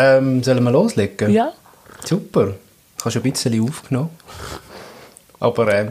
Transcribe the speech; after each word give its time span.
Ähm, 0.00 0.42
sollen 0.44 0.62
wir 0.62 0.70
loslegen? 0.70 1.32
Ja. 1.32 1.52
Super. 2.04 2.54
Habe 3.00 3.10
schon 3.10 3.22
ein 3.22 3.32
bisschen 3.32 3.60
aufgenommen. 3.68 4.10
Aber 5.40 5.72
ähm, 5.74 5.90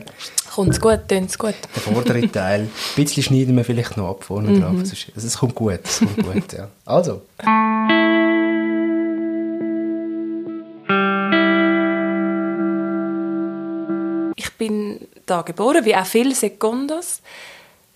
Kommt's 0.54 0.80
gut, 0.82 1.08
tönt's 1.08 1.38
gut. 1.38 1.54
der 1.76 1.82
vordere 1.82 2.32
Teil, 2.32 2.62
ein 2.62 2.70
bisschen 2.96 3.22
schneiden 3.24 3.56
wir 3.56 3.64
vielleicht 3.64 3.96
noch 3.98 4.10
ab 4.10 4.24
vorne 4.24 4.60
drauf. 4.60 4.76
Es, 4.82 4.94
ist- 4.94 5.12
es 5.16 5.38
kommt 5.38 5.56
gut, 5.56 5.80
es 5.84 6.00
kommt 6.00 6.18
gut, 6.24 6.54
ja. 6.54 6.68
Also. 6.86 7.22
Ich 14.36 14.54
bin 14.58 15.00
da 15.26 15.42
geboren, 15.42 15.84
wie 15.86 15.96
auch 15.96 16.06
viele 16.06 16.36
Sekundos. 16.36 17.22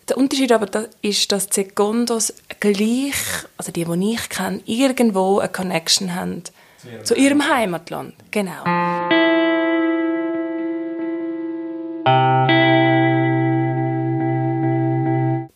Der 0.09 0.17
Unterschied 0.17 0.51
aber 0.51 0.65
da 0.65 0.85
ist, 1.01 1.31
dass 1.31 1.47
die 1.47 1.61
Sekundos 1.61 2.33
gleich, 2.59 3.15
also 3.57 3.71
die, 3.71 3.85
die 3.85 4.13
ich 4.13 4.29
kenne, 4.29 4.61
irgendwo 4.65 5.39
eine 5.39 5.49
Connection 5.49 6.15
haben 6.15 6.43
zu 7.03 7.15
ihrem 7.15 7.47
Heimatland. 7.47 8.15
Genau. 8.31 8.63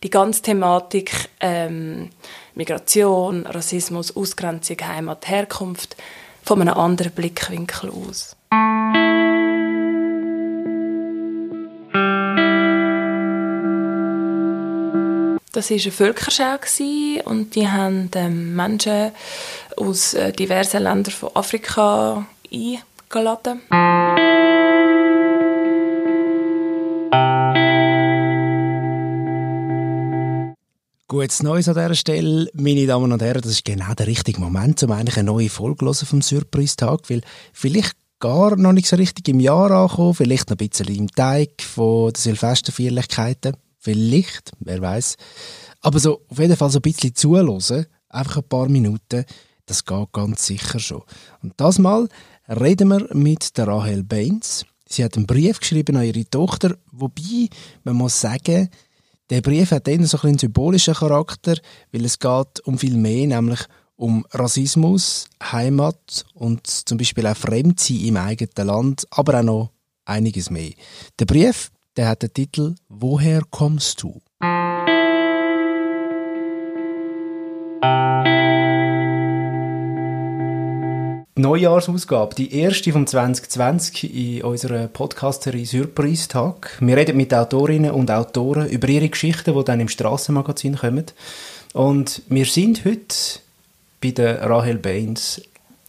Die 0.02 0.10
ganze 0.10 0.42
Thematik 0.42 1.10
ähm, 1.40 2.10
Migration, 2.54 3.44
Rassismus, 3.44 4.16
Ausgrenzung, 4.16 4.76
Heimat, 4.80 5.28
Herkunft 5.28 5.96
von 6.42 6.60
einem 6.60 6.74
anderen 6.74 7.12
Blickwinkel 7.12 7.90
aus. 7.90 8.36
Das 15.56 15.70
war 15.70 15.78
eine 15.78 15.90
Völkerschau 15.90 16.58
und 17.24 17.54
die 17.54 17.66
haben 17.66 18.10
ähm, 18.14 18.54
Menschen 18.54 19.10
aus 19.78 20.12
äh, 20.12 20.30
diversen 20.30 20.82
Ländern 20.82 21.14
von 21.14 21.30
Afrika 21.32 22.26
eingeladen. 22.52 23.62
Gutes 31.08 31.42
Neues 31.42 31.68
an 31.68 31.74
dieser 31.74 31.94
Stelle, 31.94 32.50
meine 32.52 32.86
Damen 32.86 33.10
und 33.10 33.22
Herren, 33.22 33.40
das 33.40 33.52
ist 33.52 33.64
genau 33.64 33.94
der 33.94 34.08
richtige 34.08 34.38
Moment, 34.38 34.82
um 34.82 34.92
eigentlich 34.92 35.16
eine 35.16 35.32
neue 35.32 35.48
Folge 35.48 35.90
zu 35.92 36.04
vom 36.04 36.20
Surprise-Tag, 36.20 37.08
weil 37.08 37.22
vielleicht 37.54 37.96
gar 38.20 38.56
noch 38.56 38.72
nicht 38.72 38.88
so 38.88 38.96
richtig 38.96 39.26
im 39.28 39.40
Jahr 39.40 39.70
ankommen, 39.70 40.12
vielleicht 40.12 40.50
noch 40.50 40.58
ein 40.58 40.68
bisschen 40.68 40.94
im 40.94 41.10
Teig 41.10 41.62
von 41.62 42.12
den 42.12 42.20
Silvesterfeierlichkeiten, 42.20 43.56
vielleicht, 43.86 44.50
wer 44.58 44.80
weiß. 44.80 45.16
Aber 45.80 46.00
so, 46.00 46.22
auf 46.28 46.38
jeden 46.40 46.56
Fall 46.56 46.70
so 46.70 46.80
ein 46.80 46.82
bisschen 46.82 47.14
zuhören, 47.14 47.86
einfach 48.08 48.38
ein 48.38 48.48
paar 48.48 48.68
Minuten, 48.68 49.24
das 49.66 49.84
geht 49.84 50.12
ganz 50.12 50.46
sicher 50.46 50.80
schon. 50.80 51.02
Und 51.42 51.52
das 51.56 51.78
Mal 51.78 52.08
reden 52.48 52.88
wir 52.88 53.14
mit 53.14 53.56
der 53.56 53.68
Rahel 53.68 54.02
Baines. 54.02 54.66
Sie 54.88 55.04
hat 55.04 55.16
einen 55.16 55.26
Brief 55.26 55.60
geschrieben 55.60 55.96
an 55.96 56.04
ihre 56.04 56.28
Tochter, 56.28 56.76
wobei 56.90 57.48
man 57.84 57.94
muss 57.94 58.20
sagen, 58.20 58.70
der 59.30 59.40
Brief 59.40 59.70
hat 59.70 59.86
eher 59.86 60.04
so 60.04 60.18
ein 60.18 60.30
einen 60.30 60.38
symbolischen 60.38 60.94
Charakter, 60.94 61.54
weil 61.92 62.04
es 62.04 62.18
geht 62.18 62.60
um 62.64 62.78
viel 62.78 62.96
mehr, 62.96 63.26
nämlich 63.26 63.60
um 63.94 64.26
Rassismus, 64.32 65.28
Heimat 65.42 66.24
und 66.34 66.66
zum 66.66 66.98
Beispiel 66.98 67.26
auch 67.26 67.36
Fremdsein 67.36 68.04
im 68.04 68.16
eigenen 68.16 68.66
Land, 68.66 69.06
aber 69.10 69.38
auch 69.40 69.44
noch 69.44 69.70
einiges 70.04 70.50
mehr. 70.50 70.72
Der 71.18 71.26
Brief, 71.26 71.70
der 71.96 72.08
hat 72.08 72.22
den 72.22 72.32
Titel 72.32 72.74
Woher 72.88 73.42
kommst 73.50 74.02
du? 74.02 74.20
Neujahrsausgabe, 81.38 82.34
die 82.34 82.54
erste 82.54 82.92
vom 82.92 83.06
2020 83.06 84.38
in 84.38 84.42
unserer 84.42 84.88
Podcast-Serie 84.88 85.66
Surprise-Tag. 85.66 86.78
Wir 86.80 86.96
reden 86.96 87.16
mit 87.16 87.32
Autorinnen 87.34 87.90
und 87.90 88.10
Autoren 88.10 88.68
über 88.68 88.88
ihre 88.88 89.08
Geschichten, 89.08 89.54
die 89.54 89.64
dann 89.64 89.80
im 89.80 89.88
Strassenmagazin 89.88 90.76
kommen. 90.76 91.06
Und 91.74 92.22
wir 92.28 92.46
sind 92.46 92.84
heute 92.84 93.14
bei 94.02 94.10
der 94.12 94.48
Rahel 94.48 94.78
Baines. 94.78 95.42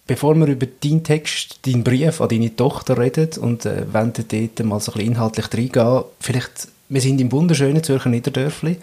Bevor 0.08 0.36
wir 0.36 0.48
über 0.48 0.66
deinen 0.66 1.04
Text, 1.04 1.60
deinen 1.66 1.84
Brief 1.84 2.22
an 2.22 2.30
deine 2.30 2.56
Tochter 2.56 2.98
reden 2.98 3.30
und 3.42 3.66
äh, 3.66 3.86
wenn 3.92 4.14
dort 4.14 4.66
mal 4.66 4.80
so 4.80 4.94
ein 4.94 5.00
bisschen 5.00 5.12
inhaltlich 5.12 5.54
reingehen, 5.54 6.04
vielleicht, 6.22 6.70
wir 6.88 7.02
sind 7.02 7.20
im 7.20 7.30
wunderschönen 7.34 7.84
Zürcher 7.84 8.10
Niederdörfli, 8.10 8.78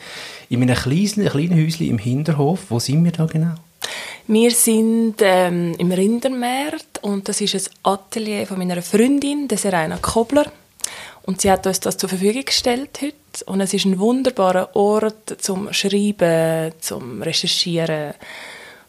in 0.50 0.62
einem 0.62 0.76
kleinen, 0.76 1.28
kleinen 1.28 1.64
Häuschen 1.64 1.88
im 1.88 1.96
Hinterhof. 1.96 2.66
Wo 2.68 2.78
sind 2.78 3.02
wir 3.04 3.12
da 3.12 3.24
genau? 3.24 3.54
Wir 4.26 4.50
sind 4.50 5.16
ähm, 5.20 5.74
im 5.78 5.92
Rindermarkt 5.92 7.02
und 7.02 7.26
das 7.28 7.40
ist 7.40 7.54
ein 7.54 7.74
Atelier 7.82 8.46
von 8.46 8.58
meiner 8.58 8.82
Freundin, 8.82 9.48
der 9.48 9.58
Serena 9.58 9.96
Kobler. 9.96 10.52
Und 11.22 11.40
sie 11.40 11.50
hat 11.50 11.66
uns 11.66 11.80
das 11.80 11.96
zur 11.96 12.10
Verfügung 12.10 12.44
gestellt 12.44 13.00
heute. 13.00 13.44
Und 13.46 13.62
es 13.62 13.72
ist 13.72 13.86
ein 13.86 13.98
wunderbarer 13.98 14.76
Ort 14.76 15.36
zum 15.40 15.72
Schreiben, 15.72 16.72
zum 16.80 17.22
Recherchieren, 17.22 18.12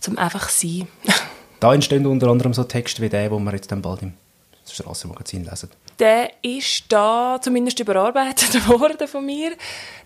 zum 0.01 0.17
einfach 0.17 0.49
sein. 0.49 0.87
Da 1.59 1.73
entstehen 1.73 2.05
unter 2.05 2.27
anderem 2.27 2.53
so 2.53 2.63
Texte 2.63 3.01
wie 3.01 3.09
der, 3.09 3.29
den 3.29 3.43
wir 3.43 3.53
jetzt 3.53 3.71
dann 3.71 3.81
bald 3.81 4.01
im 4.01 4.13
Strassenmagazin 4.69 5.45
lesen. 5.45 5.69
Der 5.99 6.31
ist 6.41 6.85
da 6.89 7.39
zumindest 7.41 7.79
überarbeitet 7.79 8.67
worden 8.69 9.07
von 9.07 9.25
mir. 9.25 9.53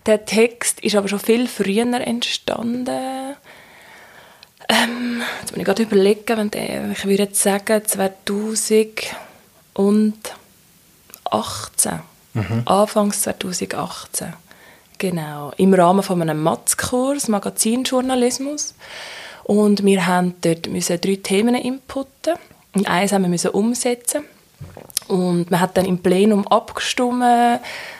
Der 0.06 0.24
Text 0.24 0.80
ist 0.80 0.94
aber 0.94 1.08
schon 1.08 1.18
viel 1.18 1.48
früher 1.48 1.92
entstanden. 2.00 3.36
Ähm, 4.68 5.22
jetzt 5.40 5.50
muss 5.50 5.58
ich 5.58 5.64
gerade 5.64 5.82
überlegen, 5.82 6.36
wenn 6.36 6.50
der, 6.50 6.90
ich 6.92 7.04
würde 7.04 7.24
jetzt 7.24 7.42
sagen 7.42 7.82
2018. 7.84 9.10
Anfangs 12.64 13.22
2018. 13.22 14.34
Genau. 14.98 15.52
Im 15.56 15.74
Rahmen 15.74 16.02
von 16.02 16.22
einem 16.22 16.42
Matzkurs, 16.42 17.26
Magazinjournalismus. 17.28 18.74
Und 19.44 19.84
wir 19.84 20.06
haben 20.06 20.34
dort 20.40 20.68
müssen 20.68 21.00
drei 21.00 21.16
Themen 21.16 21.54
inputten. 21.54 22.34
Und 22.74 22.88
eins 22.88 23.12
haben 23.12 23.22
wir 23.22 23.28
müssen 23.28 23.50
umsetzen. 23.50 24.24
Und 25.08 25.50
man 25.50 25.60
hat 25.60 25.76
dann 25.76 25.86
im 25.86 25.98
Plenum 25.98 26.46
abgestimmt 26.46 27.24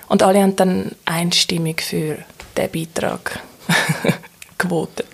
und 0.08 0.22
alle 0.22 0.42
haben 0.42 0.56
dann 0.56 0.92
einstimmig 1.06 1.82
für 1.82 2.18
diesen 2.56 2.70
Beitrag 2.70 3.40
gewotet. 4.58 5.06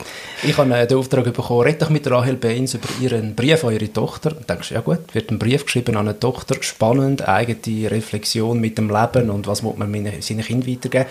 Ich 0.42 0.56
habe 0.58 0.74
äh, 0.74 0.86
den 0.86 0.98
Auftrag 0.98 1.24
bekommen, 1.24 1.62
red 1.62 1.80
doch 1.80 1.88
mit 1.88 2.10
Rahel 2.10 2.36
Baines 2.36 2.74
über 2.74 2.88
ihren 3.00 3.34
Brief 3.34 3.64
an 3.64 3.72
ihre 3.72 3.90
Tochter. 3.90 4.36
Und 4.36 4.48
denkst, 4.48 4.70
ja 4.70 4.80
gut, 4.80 5.14
wird 5.14 5.30
ein 5.30 5.38
Brief 5.38 5.64
geschrieben 5.64 5.96
an 5.96 6.08
eine 6.08 6.18
Tochter, 6.18 6.56
spannend, 6.60 7.26
eigene 7.26 7.90
Reflexion 7.90 8.60
mit 8.60 8.76
dem 8.76 8.90
Leben 8.90 9.30
und 9.30 9.46
was 9.46 9.62
will 9.64 9.72
man 9.76 10.12
seinen 10.20 10.42
Kindern 10.42 10.70
weitergeben. 10.70 11.06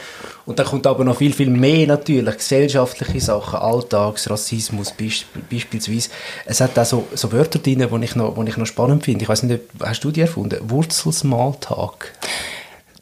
Und 0.45 0.59
dann 0.59 0.67
kommt 0.67 0.85
aber 0.85 1.03
noch 1.03 1.17
viel, 1.17 1.33
viel 1.33 1.49
mehr 1.49 1.87
natürlich, 1.87 2.37
gesellschaftliche 2.37 3.19
Sachen, 3.19 3.59
Alltags, 3.59 4.29
Rassismus 4.29 4.91
beisp 4.91 5.25
beispielsweise. 5.51 6.09
Es 6.45 6.61
hat 6.61 6.77
auch 6.77 6.85
so, 6.85 7.07
so 7.13 7.31
Wörter 7.31 7.57
drin, 7.57 7.87
die 7.91 8.05
ich 8.05 8.15
noch, 8.15 8.35
die 8.35 8.49
ich 8.49 8.57
noch 8.57 8.67
spannend 8.67 9.05
finde. 9.05 9.23
Ich 9.23 9.29
weiß 9.29 9.43
nicht, 9.43 9.61
hast 9.81 10.03
du 10.03 10.11
die 10.11 10.21
erfunden? 10.21 10.59
Wurzelsmaltag. 10.69 12.11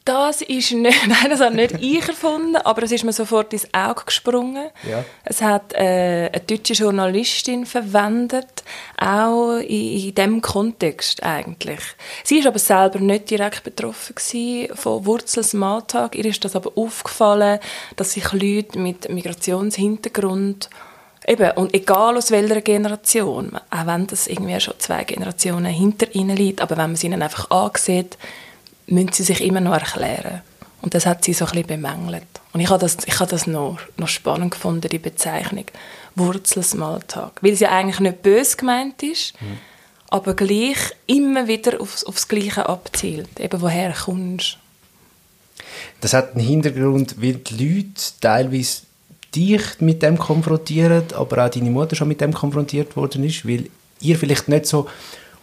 Das 0.06 0.42
ist 0.42 0.72
nicht, 0.74 0.98
nein, 1.08 1.30
das 1.30 1.40
habe 1.40 1.56
nicht 1.56 1.76
ich 1.80 2.08
erfunden, 2.08 2.58
aber 2.58 2.84
es 2.84 2.92
ist 2.92 3.06
mir 3.06 3.14
sofort 3.14 3.54
ins 3.54 3.68
Auge 3.74 4.04
gesprungen. 4.06 4.70
Ja. 4.90 5.06
Es 5.24 5.42
hat 5.42 5.74
äh, 5.74 6.30
eine 6.32 6.42
deutsche 6.46 6.74
Journalistin 6.74 7.66
verwendet, 7.66 8.64
auch 8.98 9.58
in, 9.58 10.08
in 10.08 10.16
dem 10.16 10.42
Kontext 10.42 11.24
eigentlich. 11.24 11.80
Sie 12.24 12.40
ist 12.40 12.48
aber 12.48 12.60
selber 12.60 13.00
nicht 13.00 13.30
direkt 13.30 13.64
betroffen 13.64 14.16
gewesen 14.16 14.76
von 14.76 15.06
Wurzelsmaltag. 15.06 16.16
Ihr 16.16 16.26
ist 16.26 16.44
das 16.44 16.56
aber 16.56 16.72
aufgefallen, 16.76 17.60
dass 17.96 18.14
sich 18.14 18.32
Leute 18.34 18.80
mit 18.80 19.10
Migrationshintergrund 19.10 20.70
Eben, 21.26 21.52
und 21.52 21.74
egal 21.74 22.18
aus 22.18 22.32
welcher 22.32 22.60
Generation, 22.60 23.58
auch 23.70 23.86
wenn 23.86 24.08
das 24.08 24.28
irgendwie 24.28 24.60
schon 24.60 24.74
zwei 24.80 25.06
Generationen 25.06 25.72
hinter 25.72 26.14
ihnen 26.14 26.36
liegt, 26.36 26.60
aber 26.60 26.72
wenn 26.72 26.90
man 26.90 26.96
sie 26.98 27.08
ihnen 27.08 27.22
einfach 27.22 27.50
ansieht, 27.50 28.18
müssen 28.88 29.14
sie 29.14 29.24
sich 29.24 29.42
immer 29.42 29.62
noch 29.62 29.74
erklären. 29.74 30.42
Und 30.82 30.94
das 30.94 31.06
hat 31.06 31.24
sie 31.24 31.34
so 31.34 31.46
ein 31.46 31.52
bisschen 31.52 31.68
bemängelt. 31.82 32.28
Und 32.52 32.60
ich 32.60 32.70
habe 32.70 32.80
das, 32.80 32.98
ich 33.06 33.20
habe 33.20 33.32
das 33.32 33.48
noch, 33.48 33.80
noch 33.98 34.10
spannend 34.10 34.52
gefunden, 34.52 34.90
die 34.90 35.00
Bezeichnung 35.00 35.66
Wurzelsmaltag. 36.16 37.42
Weil 37.42 37.54
es 37.54 37.62
ja 37.62 37.72
eigentlich 37.72 38.02
nicht 38.02 38.22
böse 38.22 38.58
gemeint 38.58 39.02
ist, 39.02 39.34
aber 40.10 40.34
gleich 40.34 40.78
immer 41.08 41.48
wieder 41.48 41.80
aufs, 41.80 42.04
aufs 42.04 42.28
Gleiche 42.28 42.68
abzielt. 42.68 43.40
Eben, 43.40 43.62
woher 43.62 43.94
kommst 43.94 44.58
Das 46.02 46.14
hat 46.14 46.36
einen 46.36 46.46
Hintergrund, 46.46 47.16
weil 47.22 47.36
die 47.36 47.66
Leute 47.66 48.02
teilweise 48.20 48.82
dich 49.34 49.64
mit 49.80 50.04
dem 50.04 50.18
konfrontieren, 50.18 51.06
aber 51.16 51.46
auch 51.46 51.50
deine 51.50 51.72
Mutter 51.72 51.96
schon 51.96 52.10
mit 52.10 52.22
dem 52.22 52.34
konfrontiert 52.34 52.96
worden 52.96 53.24
ist, 53.24 53.48
weil 53.48 53.70
ihr 54.02 54.18
vielleicht 54.18 54.50
nicht 54.50 54.66
so 54.66 54.88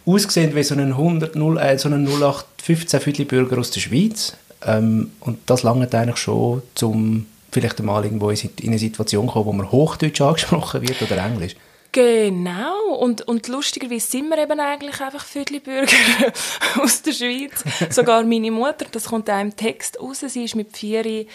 ausgesehen 0.06 0.54
wie 0.54 0.62
so 0.62 0.74
ein 0.74 0.92
100, 0.92 1.36
0, 1.36 1.58
äh, 1.58 1.78
so 1.78 1.88
ein 1.88 2.06
0815 2.06 3.00
Viertelbürger 3.00 3.58
aus 3.58 3.70
der 3.70 3.80
Schweiz. 3.80 4.34
Ähm, 4.66 5.12
und 5.20 5.38
das 5.46 5.62
lange 5.62 5.92
eigentlich 5.92 6.18
schon, 6.18 6.62
zum 6.74 7.26
vielleicht 7.50 7.80
einmal 7.80 8.04
irgendwo 8.04 8.30
in 8.30 8.38
in 8.60 8.68
eine 8.68 8.78
Situation 8.78 9.26
kommen, 9.26 9.46
wo 9.46 9.52
man 9.52 9.70
Hochdeutsch 9.70 10.20
angesprochen 10.20 10.82
wird 10.82 11.02
oder 11.02 11.24
Englisch. 11.24 11.56
Genau. 11.92 12.94
Und, 13.00 13.22
und 13.22 13.48
lustigerweise 13.48 14.06
sind 14.06 14.28
wir 14.28 14.38
eben 14.38 14.60
eigentlich 14.60 15.00
einfach 15.00 15.24
Viertelbürger 15.24 15.96
aus 16.80 17.02
der 17.02 17.12
Schweiz. 17.12 17.64
Sogar 17.90 18.22
meine 18.22 18.50
Mutter, 18.50 18.86
das 18.92 19.06
kommt 19.06 19.28
auch 19.28 19.40
im 19.40 19.56
Text 19.56 19.98
raus, 20.00 20.20
sie 20.20 20.44
ist 20.44 20.54
mit 20.54 20.76
vier 20.76 21.26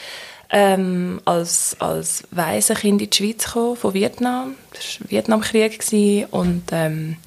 ähm, 0.51 1.19
als, 1.25 1.75
als 1.79 2.23
Waisenkind 2.31 3.01
in 3.01 3.09
die 3.09 3.17
Schweiz 3.17 3.45
gekommen, 3.45 3.75
von 3.75 3.93
Vietnam. 3.93 4.55
Das 4.73 5.01
war 5.01 5.11
Vietnamkrieg 5.11 5.83
und 6.31 6.63
ähm, 6.71 7.17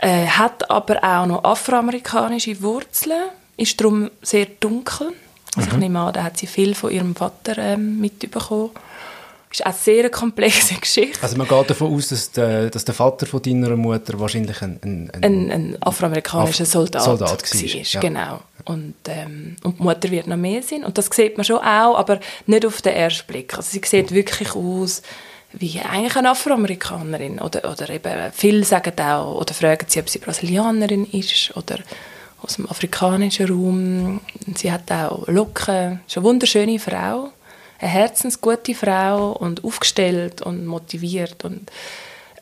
äh, 0.00 0.26
hat 0.26 0.70
aber 0.70 1.02
auch 1.02 1.26
noch 1.26 1.44
afroamerikanische 1.44 2.60
Wurzeln, 2.62 3.30
ist 3.56 3.80
darum 3.80 4.10
sehr 4.22 4.46
dunkel. 4.46 5.12
Also 5.56 5.68
mhm. 5.68 5.74
ich 5.74 5.78
nehme 5.80 6.00
an, 6.00 6.12
da 6.12 6.24
hat 6.24 6.38
sie 6.38 6.46
viel 6.46 6.74
von 6.74 6.90
ihrem 6.90 7.14
Vater 7.14 7.58
ähm, 7.58 8.00
mitbekommen 8.00 8.70
ist 9.52 9.66
auch 9.66 9.72
sehr 9.72 10.00
eine 10.00 10.10
komplexe 10.10 10.74
Geschichte. 10.80 11.18
Also 11.22 11.36
man 11.36 11.48
geht 11.48 11.70
davon 11.70 11.94
aus, 11.94 12.08
dass 12.08 12.30
der, 12.30 12.70
dass 12.70 12.84
der 12.84 12.94
Vater 12.94 13.26
von 13.26 13.42
deiner 13.42 13.76
Mutter 13.76 14.18
wahrscheinlich 14.18 14.62
ein, 14.62 14.78
ein, 14.82 15.10
ein, 15.12 15.24
ein, 15.24 15.50
ein 15.50 15.82
afroamerikanischer 15.82 16.62
Af 16.62 16.70
Soldat, 16.70 17.02
Soldat 17.02 17.42
war. 17.42 17.60
Ja. 17.60 18.00
Genau. 18.00 18.40
Und, 18.64 18.94
ähm, 19.08 19.56
und 19.64 19.78
die 19.78 19.82
Mutter 19.82 20.10
wird 20.10 20.28
noch 20.28 20.36
mehr 20.36 20.62
sein. 20.62 20.84
Und 20.84 20.96
das 20.98 21.06
sieht 21.06 21.36
man 21.36 21.44
schon 21.44 21.58
auch, 21.58 21.98
aber 21.98 22.20
nicht 22.46 22.64
auf 22.64 22.80
den 22.82 22.94
ersten 22.94 23.26
Blick. 23.26 23.56
Also 23.56 23.70
sie 23.70 23.80
sieht 23.84 24.12
wirklich 24.12 24.54
aus 24.54 25.02
wie 25.52 25.80
eigentlich 25.80 26.16
eine 26.16 26.30
Afroamerikanerin. 26.30 27.40
Oder, 27.40 27.70
oder 27.70 27.90
eben, 27.90 28.32
viele 28.32 28.64
sagen 28.64 28.98
auch, 29.00 29.40
oder 29.40 29.54
fragen 29.54 29.86
sie, 29.88 30.00
ob 30.00 30.08
sie 30.08 30.18
Brasilianerin 30.18 31.06
ist 31.06 31.56
oder 31.56 31.78
aus 32.42 32.56
dem 32.56 32.68
afrikanischen 32.70 33.48
Raum. 33.48 34.20
Sie 34.54 34.70
hat 34.72 34.90
auch 34.92 35.26
Locken, 35.28 36.00
ist 36.06 36.16
eine 36.16 36.24
wunderschöne 36.24 36.78
Frau 36.78 37.32
eine 37.80 37.90
herzensgute 37.90 38.74
Frau 38.74 39.32
und 39.32 39.64
aufgestellt 39.64 40.42
und 40.42 40.66
motiviert 40.66 41.44
und 41.44 41.70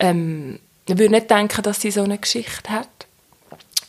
ähm, 0.00 0.58
ich 0.86 0.98
würde 0.98 1.14
nicht 1.14 1.30
denken, 1.30 1.62
dass 1.62 1.80
sie 1.80 1.90
so 1.90 2.02
eine 2.02 2.18
Geschichte 2.18 2.70
hat. 2.70 2.88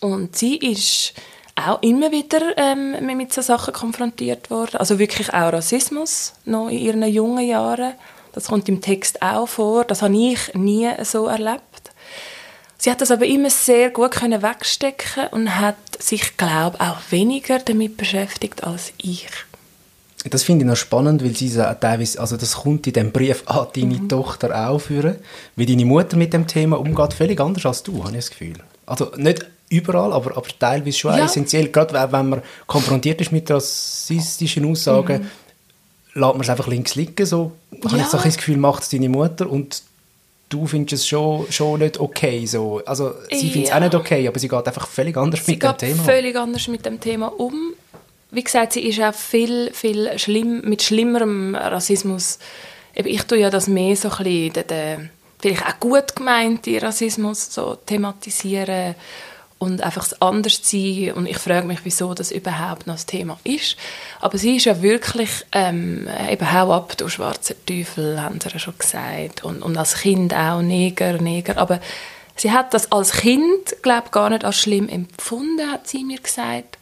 Und 0.01 0.35
sie 0.35 0.57
ist 0.57 1.13
auch 1.55 1.81
immer 1.81 2.11
wieder 2.11 2.57
ähm, 2.57 3.05
mit 3.15 3.31
so 3.31 3.41
Sachen 3.41 3.73
konfrontiert 3.73 4.49
worden. 4.49 4.77
Also 4.77 4.99
wirklich 4.99 5.33
auch 5.33 5.53
Rassismus 5.53 6.33
noch 6.43 6.67
in 6.67 6.79
ihren 6.79 7.03
jungen 7.03 7.47
Jahren. 7.47 7.93
Das 8.39 8.47
kommt 8.47 8.69
im 8.69 8.79
Text 8.79 9.21
auch 9.21 9.47
vor. 9.47 9.83
Das 9.83 10.01
habe 10.01 10.15
ich 10.15 10.53
nie 10.53 10.89
so 11.03 11.27
erlebt. 11.27 11.91
Sie 12.77 12.89
hat 12.89 13.01
das 13.01 13.11
aber 13.11 13.25
immer 13.25 13.49
sehr 13.49 13.89
gut 13.89 14.11
können 14.11 14.41
wegstecken 14.41 15.27
und 15.31 15.59
hat 15.59 15.75
sich, 16.01 16.37
glaube 16.37 16.79
auch 16.79 16.97
weniger 17.09 17.59
damit 17.59 17.97
beschäftigt 17.97 18.63
als 18.63 18.93
ich. 18.97 19.27
Das 20.29 20.43
finde 20.43 20.63
ich 20.63 20.69
noch 20.69 20.77
spannend, 20.77 21.21
weil 21.21 21.35
sie 21.35 21.49
teilweise, 21.81 22.21
also 22.21 22.37
das 22.37 22.55
kommt 22.55 22.87
in 22.87 22.93
dem 22.93 23.11
Brief 23.11 23.43
an 23.45 23.67
deine 23.75 23.95
mhm. 23.95 24.07
Tochter 24.07 24.69
auch 24.69 24.79
führen, 24.79 25.17
wie 25.57 25.65
deine 25.65 25.83
Mutter 25.83 26.15
mit 26.15 26.31
dem 26.31 26.47
Thema 26.47 26.79
umgeht, 26.79 27.13
völlig 27.13 27.41
anders 27.41 27.65
als 27.65 27.83
du, 27.83 27.99
habe 28.05 28.11
ich 28.11 28.19
das 28.19 28.29
Gefühl. 28.29 28.55
Also 28.85 29.11
nicht 29.17 29.45
überall, 29.67 30.13
aber, 30.13 30.37
aber 30.37 30.47
teilweise 30.57 30.97
schon 30.97 31.17
ja. 31.17 31.25
essentiell, 31.25 31.67
gerade 31.67 31.93
wenn 31.93 32.29
man 32.29 32.41
konfrontiert 32.67 33.19
ist 33.19 33.33
mit 33.33 33.51
rassistischen 33.51 34.63
Aussagen, 34.65 35.23
mhm. 35.23 36.21
lässt 36.21 36.33
man 36.33 36.41
es 36.41 36.49
einfach 36.49 36.67
links 36.67 36.95
liegen, 36.95 37.25
so 37.25 37.51
ja. 37.83 37.91
habe 37.91 38.01
ich 38.01 38.07
so 38.07 38.17
das 38.17 38.37
Gefühl, 38.37 38.57
macht 38.57 38.83
es 38.83 38.89
deine 38.89 39.09
Mutter 39.09 39.49
und 39.49 39.83
du 40.49 40.65
findest 40.65 41.01
es 41.01 41.07
schon, 41.07 41.51
schon 41.51 41.79
nicht 41.79 41.99
okay. 41.99 42.45
So. 42.45 42.81
Also 42.85 43.13
sie 43.29 43.47
ja. 43.47 43.51
findet 43.51 43.69
es 43.69 43.75
auch 43.75 43.79
nicht 43.79 43.95
okay, 43.95 44.27
aber 44.27 44.39
sie 44.39 44.47
geht 44.47 44.67
einfach 44.67 44.87
völlig 44.87 45.15
anders 45.17 45.45
sie 45.45 45.53
mit 45.53 45.63
dem 45.63 45.77
Thema 45.77 45.99
um. 45.99 46.05
völlig 46.05 46.35
anders 46.35 46.67
mit 46.67 46.85
dem 46.85 46.99
Thema 46.99 47.27
um 47.27 47.73
wie 48.31 48.43
gesagt, 48.43 48.73
sie 48.73 48.81
ist 48.81 49.01
auch 49.01 49.13
viel, 49.13 49.71
viel 49.73 50.17
schlimm, 50.19 50.61
mit 50.61 50.83
schlimmerem 50.83 51.55
Rassismus. 51.55 52.39
Ich 52.93 53.23
tue 53.23 53.39
ja 53.39 53.49
das 53.49 53.67
mehr 53.67 53.95
so 53.95 54.09
ein 54.09 54.17
bisschen, 54.17 54.53
den, 54.53 54.67
den, 54.67 55.09
vielleicht 55.39 55.65
auch 55.65 55.79
gut 55.79 56.15
gemeinte 56.15 56.81
Rassismus 56.81 57.53
so 57.53 57.75
thematisieren 57.75 58.95
und 59.59 59.81
einfach 59.81 60.07
das 60.07 60.21
anders 60.21 60.61
sein. 60.63 61.11
Und 61.13 61.27
ich 61.27 61.37
frage 61.37 61.67
mich, 61.67 61.79
wieso 61.83 62.13
das 62.13 62.31
überhaupt 62.31 62.87
noch 62.87 62.95
das 62.95 63.05
Thema 63.05 63.37
ist. 63.43 63.75
Aber 64.21 64.37
sie 64.37 64.55
ist 64.55 64.65
ja 64.65 64.81
wirklich, 64.81 65.45
ähm, 65.51 66.07
eben 66.29 66.51
«Hau 66.51 66.73
ab, 66.73 66.97
du 66.97 67.09
schwarzer 67.09 67.55
Teufel», 67.65 68.21
haben 68.21 68.39
sie 68.39 68.49
ja 68.49 68.57
schon 68.57 68.77
gesagt. 68.77 69.43
Und, 69.43 69.61
und 69.61 69.77
als 69.77 69.95
Kind 69.95 70.33
auch 70.33 70.61
«Neger, 70.61 71.21
Neger». 71.21 71.57
Aber 71.57 71.81
sie 72.37 72.51
hat 72.51 72.73
das 72.73 72.91
als 72.91 73.11
Kind, 73.11 73.75
glaube 73.81 74.03
ich, 74.05 74.11
gar 74.11 74.29
nicht 74.29 74.45
als 74.45 74.57
schlimm 74.57 74.87
empfunden, 74.87 75.69
hat 75.69 75.87
sie 75.87 76.05
mir 76.05 76.19
gesagt. 76.19 76.77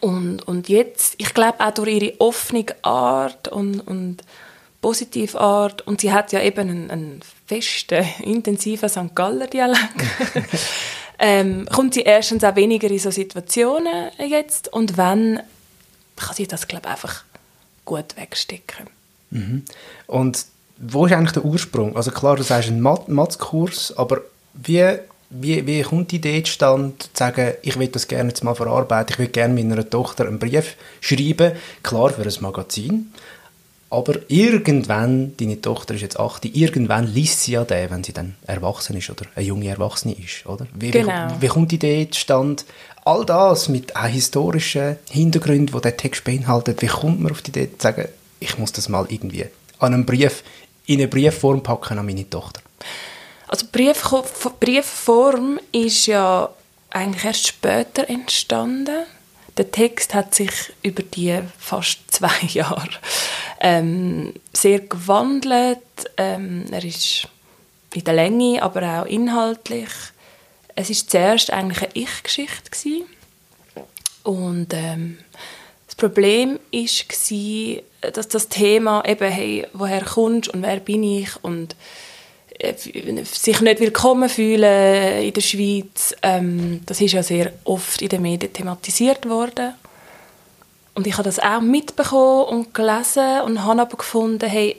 Und, 0.00 0.42
und 0.48 0.70
jetzt, 0.70 1.14
ich 1.18 1.34
glaube 1.34 1.60
auch 1.60 1.72
durch 1.72 1.90
ihre 1.90 2.14
offene 2.18 2.64
Art 2.82 3.48
und, 3.48 3.80
und 3.80 4.22
positive 4.80 5.38
Art, 5.38 5.86
und 5.86 6.00
sie 6.00 6.12
hat 6.12 6.32
ja 6.32 6.40
eben 6.40 6.68
einen, 6.68 6.90
einen 6.90 7.20
festen, 7.46 8.04
intensiven 8.22 8.88
St. 8.88 9.14
Galler 9.14 9.46
Dialekt, 9.46 10.02
ähm, 11.18 11.66
kommt 11.72 11.94
sie 11.94 12.02
erstens 12.02 12.44
auch 12.44 12.56
weniger 12.56 12.90
in 12.90 12.98
so 12.98 13.10
Situationen 13.10 14.10
jetzt 14.18 14.72
und 14.72 14.96
wenn, 14.96 15.40
kann 16.16 16.34
sie 16.34 16.46
das, 16.46 16.68
glaube 16.68 16.84
ich, 16.86 16.92
einfach 16.92 17.24
gut 17.84 18.16
wegstecken. 18.16 18.86
Mhm. 19.30 19.64
Und 20.06 20.46
wo 20.78 21.06
ist 21.06 21.12
eigentlich 21.12 21.32
der 21.32 21.44
Ursprung? 21.44 21.96
Also 21.96 22.10
klar, 22.10 22.36
du 22.36 22.42
sagst 22.42 22.70
ein 22.70 22.80
Mathkurs, 22.80 23.96
aber 23.96 24.22
wie 24.54 24.98
wie, 25.32 25.66
wie 25.66 25.82
kommt 25.82 26.10
die 26.12 26.16
Idee 26.16 26.42
zustande, 26.42 26.92
zu 26.98 27.08
sagen, 27.14 27.54
ich 27.62 27.78
will 27.78 27.88
das 27.88 28.06
gerne 28.06 28.28
jetzt 28.28 28.44
mal 28.44 28.54
verarbeiten, 28.54 29.14
ich 29.14 29.18
will 29.18 29.28
gerne 29.28 29.54
meiner 29.54 29.88
Tochter 29.88 30.26
einen 30.26 30.38
Brief 30.38 30.76
schreiben, 31.00 31.52
klar 31.82 32.10
für 32.10 32.22
ein 32.22 32.34
Magazin, 32.40 33.12
aber 33.92 34.20
irgendwann, 34.28 35.36
deine 35.36 35.60
Tochter 35.60 35.94
ist 35.94 36.00
jetzt 36.00 36.18
8, 36.18 36.46
irgendwann 36.46 37.12
liest 37.12 37.42
sie 37.42 37.52
ja 37.52 37.64
den, 37.64 37.90
wenn 37.90 38.02
sie 38.02 38.14
dann 38.14 38.36
erwachsen 38.46 38.96
ist 38.96 39.10
oder 39.10 39.26
eine 39.34 39.44
junge 39.44 39.68
Erwachsene 39.68 40.14
ist, 40.14 40.46
oder? 40.46 40.66
Wie, 40.74 40.92
genau. 40.92 41.28
wie, 41.36 41.42
wie 41.42 41.48
kommt 41.48 41.72
die 41.72 41.74
Idee 41.74 42.08
zustande, 42.10 42.62
all 43.04 43.26
das 43.26 43.68
mit 43.68 43.94
auch 43.94 44.06
historischen 44.06 44.96
Hintergründen, 45.10 45.66
die 45.76 45.80
der 45.82 45.98
Text 45.98 46.24
beinhaltet, 46.24 46.80
wie 46.80 46.86
kommt 46.86 47.20
man 47.20 47.32
auf 47.32 47.42
die 47.42 47.50
Idee 47.50 47.68
zu 47.70 47.82
sagen, 47.82 48.08
ich 48.40 48.56
muss 48.56 48.72
das 48.72 48.88
mal 48.88 49.04
irgendwie 49.10 49.44
an 49.78 49.92
einen 49.92 50.06
Brief, 50.06 50.42
in 50.86 51.00
eine 51.00 51.08
Briefform 51.08 51.62
packen 51.62 51.98
an 51.98 52.06
meine 52.06 52.28
Tochter? 52.30 52.62
Also 53.48 53.66
Brief, 53.70 54.02
Briefform 54.58 55.60
ist 55.70 56.06
ja 56.06 56.48
eigentlich 56.88 57.24
erst 57.26 57.46
später 57.46 58.08
entstanden. 58.08 59.04
Der 59.58 59.70
Text 59.70 60.14
hat 60.14 60.34
sich 60.34 60.50
über 60.82 61.02
die 61.02 61.38
fast 61.58 61.98
zwei 62.10 62.32
Jahre 62.48 62.88
ähm, 63.62 64.34
sehr 64.52 64.80
gewandelt. 64.80 65.78
Ähm, 66.16 66.64
er 66.70 66.84
ist 66.84 67.28
in 67.94 68.04
der 68.04 68.14
Länge, 68.14 68.60
aber 68.62 69.00
auch 69.00 69.06
inhaltlich. 69.06 69.88
Es 70.74 70.90
ist 70.90 71.10
zuerst 71.10 71.50
eigentlich 71.50 71.82
eine 71.82 71.90
Ich-Geschichte 71.94 73.04
und 74.24 74.72
ähm, 74.72 75.18
das 75.86 75.94
Problem 75.96 76.58
war, 76.58 78.10
dass 78.12 78.28
das 78.28 78.48
Thema 78.48 79.04
eben, 79.06 79.30
hey, 79.30 79.66
woher 79.74 80.02
kommst 80.02 80.48
und 80.48 80.62
wer 80.62 80.80
bin 80.80 81.02
ich 81.02 81.28
und 81.42 81.76
äh, 82.58 82.74
sich 83.24 83.60
nicht 83.60 83.80
willkommen 83.80 84.28
fühlen 84.28 85.22
in 85.22 85.32
der 85.32 85.40
Schweiz. 85.40 86.16
Ähm, 86.22 86.80
das 86.86 87.00
ist 87.00 87.12
ja 87.12 87.22
sehr 87.22 87.52
oft 87.64 88.00
in 88.00 88.08
den 88.08 88.22
Medien 88.22 88.52
thematisiert 88.52 89.28
worden. 89.28 89.74
Und 90.94 91.06
ich 91.06 91.14
habe 91.14 91.24
das 91.24 91.38
auch 91.38 91.60
mitbekommen 91.60 92.44
und 92.48 92.74
gelesen 92.74 93.40
und 93.42 93.64
habe 93.64 93.82
aber 93.82 93.96
gefunden, 93.96 94.48
hey, 94.48 94.76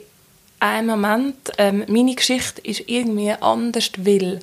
einen 0.60 0.86
Moment, 0.86 1.36
ähm, 1.58 1.84
meine 1.88 2.14
Geschichte 2.14 2.60
ist 2.62 2.84
irgendwie 2.86 3.32
anders, 3.32 3.90
weil 3.98 4.40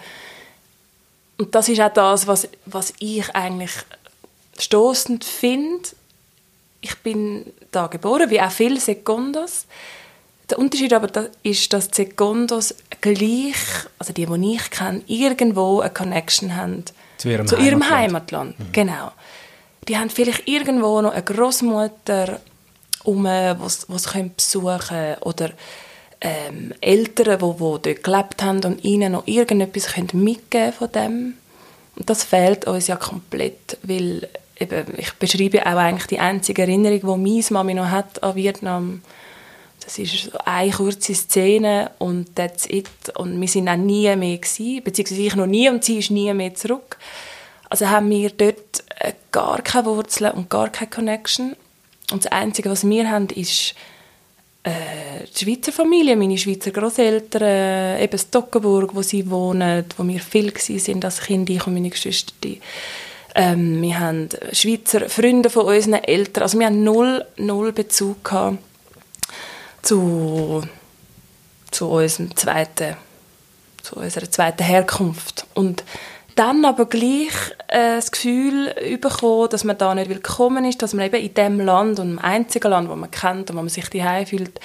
und 1.42 1.56
das 1.56 1.70
ist 1.70 1.82
auch 1.82 1.92
das, 1.92 2.28
was, 2.28 2.48
was 2.68 2.94
ich 3.00 3.34
eigentlich 3.34 3.72
stoßend 4.60 5.26
finde. 5.26 5.90
Ich 6.82 6.96
bin 7.00 7.52
da 7.72 7.88
geboren, 7.88 8.30
wie 8.30 8.40
auch 8.40 8.52
viele 8.52 8.80
Sekundos. 8.80 9.66
Der 10.52 10.60
Unterschied 10.60 10.94
aber 10.94 11.30
ist, 11.42 11.74
dass 11.74 11.90
die 11.90 12.04
Secondos 12.04 12.76
gleich, 13.02 13.56
also 13.98 14.14
die, 14.14 14.28
die 14.28 14.54
ich 14.54 14.70
kenne, 14.70 15.02
irgendwo 15.08 15.80
eine 15.80 15.92
Connection 15.92 16.56
haben 16.56 16.84
zu 17.18 17.30
ihrem, 17.30 17.48
zu 17.48 17.56
ihrem 17.56 17.90
Heimatland. 17.90 18.56
Heimatland. 18.56 18.60
Mhm. 18.60 18.72
Genau. 18.74 19.12
Die 19.88 19.98
haben 19.98 20.10
vielleicht 20.10 20.48
irgendwo 20.48 21.02
noch 21.02 21.14
eine 21.14 21.24
Großmutter, 21.24 22.40
um, 23.04 23.24
was 23.24 23.90
was 23.90 24.10
können 24.10 24.34
besuchen 24.36 25.16
oder 25.22 25.50
ähm, 26.22 26.74
Eltern, 26.82 27.40
die, 27.40 27.46
die 27.46 27.58
dort 27.58 28.04
gelebt 28.04 28.44
haben 28.44 28.64
und 28.64 28.84
ihnen 28.84 29.14
noch 29.14 29.26
irgendetwas 29.26 29.88
können 29.88 30.10
mitgeben 30.14 30.74
von 30.74 30.92
dem. 30.92 31.34
Und 31.96 32.10
das 32.10 32.24
fehlt 32.24 32.68
uns 32.68 32.88
ja 32.88 32.96
komplett, 32.96 33.78
weil 33.84 34.30
eben, 34.60 34.86
ich 34.98 35.14
beschreibe 35.14 35.66
auch 35.66 35.78
eigentlich 35.78 36.08
die 36.08 36.20
einzige 36.20 36.62
Erinnerung, 36.62 37.00
die 37.00 37.32
meine 37.32 37.46
Mami 37.50 37.74
noch 37.74 37.90
hat 37.90 38.22
an 38.24 38.36
Vietnam 38.36 39.02
das 39.84 39.98
ist 39.98 40.30
eine 40.46 40.72
kurze 40.72 41.14
Szene 41.16 41.92
und 41.98 42.36
that's 42.36 42.66
it. 42.68 42.88
Und 43.16 43.40
wir 43.42 43.48
sind 43.48 43.68
auch 43.68 43.76
nie 43.76 44.16
mehr 44.16 44.38
gewesen, 44.38 44.84
beziehungsweise 44.84 45.22
ich 45.22 45.36
noch 45.36 45.48
nie 45.48 45.70
und 45.70 45.84
sie 45.84 45.98
ist 45.98 46.12
nie 46.12 46.32
mehr 46.34 46.54
zurück. 46.54 46.98
Also 47.72 47.90
haben 47.90 48.10
wir 48.10 48.32
dort 48.32 48.84
äh, 49.00 49.14
gar 49.32 49.62
keine 49.62 49.86
Wurzeln 49.86 50.34
und 50.34 50.50
gar 50.50 50.68
keine 50.68 50.90
Connection. 50.90 51.56
Und 52.12 52.26
das 52.26 52.32
Einzige, 52.34 52.70
was 52.70 52.86
wir 52.86 53.10
haben, 53.10 53.30
ist 53.30 53.76
äh, 54.64 54.72
die 55.34 55.46
Schweizer 55.46 55.72
Familie, 55.72 56.18
meine 56.18 56.38
Schweizer 56.38 56.72
Großeltern, 56.72 57.42
äh, 57.42 58.04
eben 58.04 58.18
Stockenburg, 58.18 58.94
wo 58.94 59.02
sie 59.02 59.30
wohnen, 59.30 59.86
wo 59.96 60.06
wir 60.06 60.20
viel 60.20 60.52
sind 60.58 61.06
als 61.06 61.22
Kind, 61.22 61.50
ich 61.50 61.66
und 61.66 61.74
meine 61.74 61.90
Geschwister. 61.90 62.34
Ähm, 63.36 63.82
wir 63.82 63.98
haben 63.98 64.28
Schweizer 64.52 65.08
Freunde 65.08 65.50
von 65.50 65.68
unseren 65.68 66.04
Eltern, 66.04 66.44
also 66.44 66.60
wir 66.60 66.66
haben 66.66 66.84
null, 66.84 67.26
null 67.38 67.72
Bezug 67.72 68.26
gehabt 68.26 68.58
zu, 69.82 70.62
zu 71.72 71.88
unserem 71.88 72.36
zweiten, 72.36 72.98
zu 73.82 73.96
unserer 73.96 74.30
zweiten 74.30 74.64
Herkunft 74.64 75.46
und 75.54 75.86
dann 76.36 76.66
aber 76.66 76.86
gleich 76.86 77.34
äh, 77.68 77.96
das 77.96 78.12
Gefühl 78.12 78.74
bekommen, 79.02 79.50
dass 79.50 79.64
man 79.64 79.78
da 79.78 79.94
nicht 79.96 80.10
willkommen 80.10 80.66
ist, 80.66 80.82
dass 80.82 80.94
man 80.94 81.06
eben 81.06 81.22
in 81.22 81.34
dem 81.34 81.60
Land 81.60 82.00
und 82.00 82.12
im 82.12 82.20
einzigen 82.20 82.70
Land, 82.70 82.90
wo 82.90 82.96
man 82.96 83.12
kennt 83.12 83.50
und 83.50 83.58
wo 83.58 83.62
man 83.62 83.70
sich 83.70 83.90
daheim 83.90 84.26
fühlt, 84.26 84.60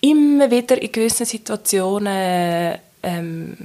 immer 0.00 0.50
wieder 0.50 0.80
in 0.80 0.92
gewissen 0.92 1.26
Situationen 1.26 2.78
ähm, 3.02 3.56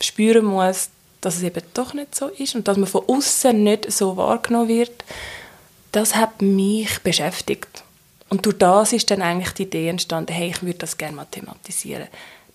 spüren 0.00 0.44
muss, 0.44 0.90
dass 1.20 1.36
es 1.36 1.42
eben 1.42 1.62
doch 1.74 1.94
nicht 1.94 2.14
so 2.14 2.28
ist 2.28 2.54
und 2.54 2.68
dass 2.68 2.76
man 2.76 2.86
von 2.86 3.04
außen 3.06 3.62
nicht 3.62 3.90
so 3.90 4.16
wahrgenommen 4.16 4.68
wird, 4.68 5.04
das 5.92 6.14
hat 6.14 6.42
mich 6.42 7.00
beschäftigt. 7.00 7.82
Und 8.28 8.44
durch 8.44 8.58
das 8.58 8.92
ist 8.92 9.10
dann 9.10 9.22
eigentlich 9.22 9.54
die 9.54 9.62
Idee 9.62 9.88
entstanden, 9.88 10.32
hey, 10.32 10.50
ich 10.50 10.62
würde 10.62 10.78
das 10.78 10.98
gerne 10.98 11.16
mal 11.16 11.26
thematisieren. 11.30 12.08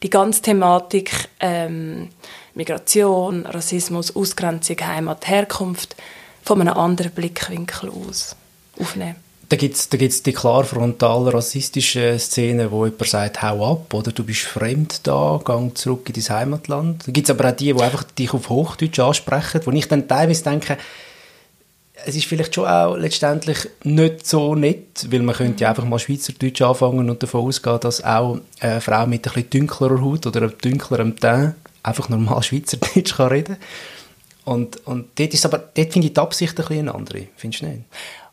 Die 0.04 0.10
ganze 0.10 0.42
Thematik 0.42 1.12
ähm, 1.40 2.10
Migration, 2.56 3.46
Rassismus, 3.46 4.16
Ausgrenzung, 4.16 4.78
Heimat, 4.82 5.28
Herkunft 5.28 5.96
von 6.44 6.62
einem 6.62 6.76
anderen 6.76 7.12
Blickwinkel 7.12 7.90
aus 7.90 8.36
aufnehmen. 8.80 9.16
Da 9.50 9.58
gibt 9.58 9.76
es 9.76 9.90
da 9.90 9.98
gibt's 9.98 10.24
die 10.24 10.34
klar 10.34 10.64
frontal 10.64 11.30
rassistischen 11.30 12.18
Szenen, 12.18 12.72
wo 12.72 12.86
jemand 12.86 13.08
sagt, 13.08 13.42
hau 13.42 13.74
ab, 13.74 13.94
oder 13.94 14.12
du 14.12 14.24
bist 14.24 14.42
fremd 14.42 15.06
da, 15.06 15.40
gang 15.44 15.78
zurück 15.78 16.10
in 16.10 16.16
dein 16.16 16.38
Heimatland. 16.38 17.08
Da 17.08 17.12
gibt 17.12 17.30
es 17.30 17.36
aber 17.36 17.50
auch 17.50 17.56
die, 17.56 17.74
die 17.74 17.82
einfach 17.82 18.04
dich 18.04 18.34
auf 18.34 18.50
Hochdeutsch 18.50 19.00
ansprechen, 19.00 19.62
wo 19.66 19.72
ich 19.72 19.88
dann 19.88 20.08
teilweise 20.08 20.44
denke, 20.44 20.78
es 22.06 22.16
ist 22.16 22.26
vielleicht 22.26 22.56
schon 22.56 22.68
auch 22.68 22.96
letztendlich 22.96 23.70
nicht 23.84 24.26
so 24.26 24.56
nett, 24.56 25.08
weil 25.10 25.22
man 25.22 25.36
könnte 25.36 25.64
ja 25.64 25.70
einfach 25.70 25.86
mal 25.86 26.00
Schweizerdeutsch 26.00 26.62
anfangen 26.62 27.10
und 27.10 27.22
davon 27.22 27.48
ausgehen, 27.48 27.80
dass 27.80 28.04
auch 28.04 28.40
eine 28.60 28.82
Frau 28.82 29.06
mit 29.06 29.28
ein 29.28 29.34
bisschen 29.34 29.50
dunklerer 29.50 30.02
Haut 30.02 30.26
oder 30.26 30.42
einem 30.42 30.54
dunkleren 30.62 31.16
Teint 31.16 31.56
einfach 31.84 32.10
normal 32.10 32.42
Schweizerdeutsch 32.42 33.16
kann 33.16 33.28
reden 33.28 33.58
und, 34.46 34.86
und 34.88 35.08
dort, 35.18 35.34
ist 35.34 35.46
aber, 35.46 35.58
dort 35.60 35.94
finde 35.94 36.08
ich 36.08 36.14
die 36.14 36.20
Absicht 36.20 36.52
ein 36.54 36.56
bisschen 36.68 36.90
eine 36.90 36.96
andere, 36.96 37.28
findest 37.36 37.64
du 37.64 37.68
nicht? 37.68 37.84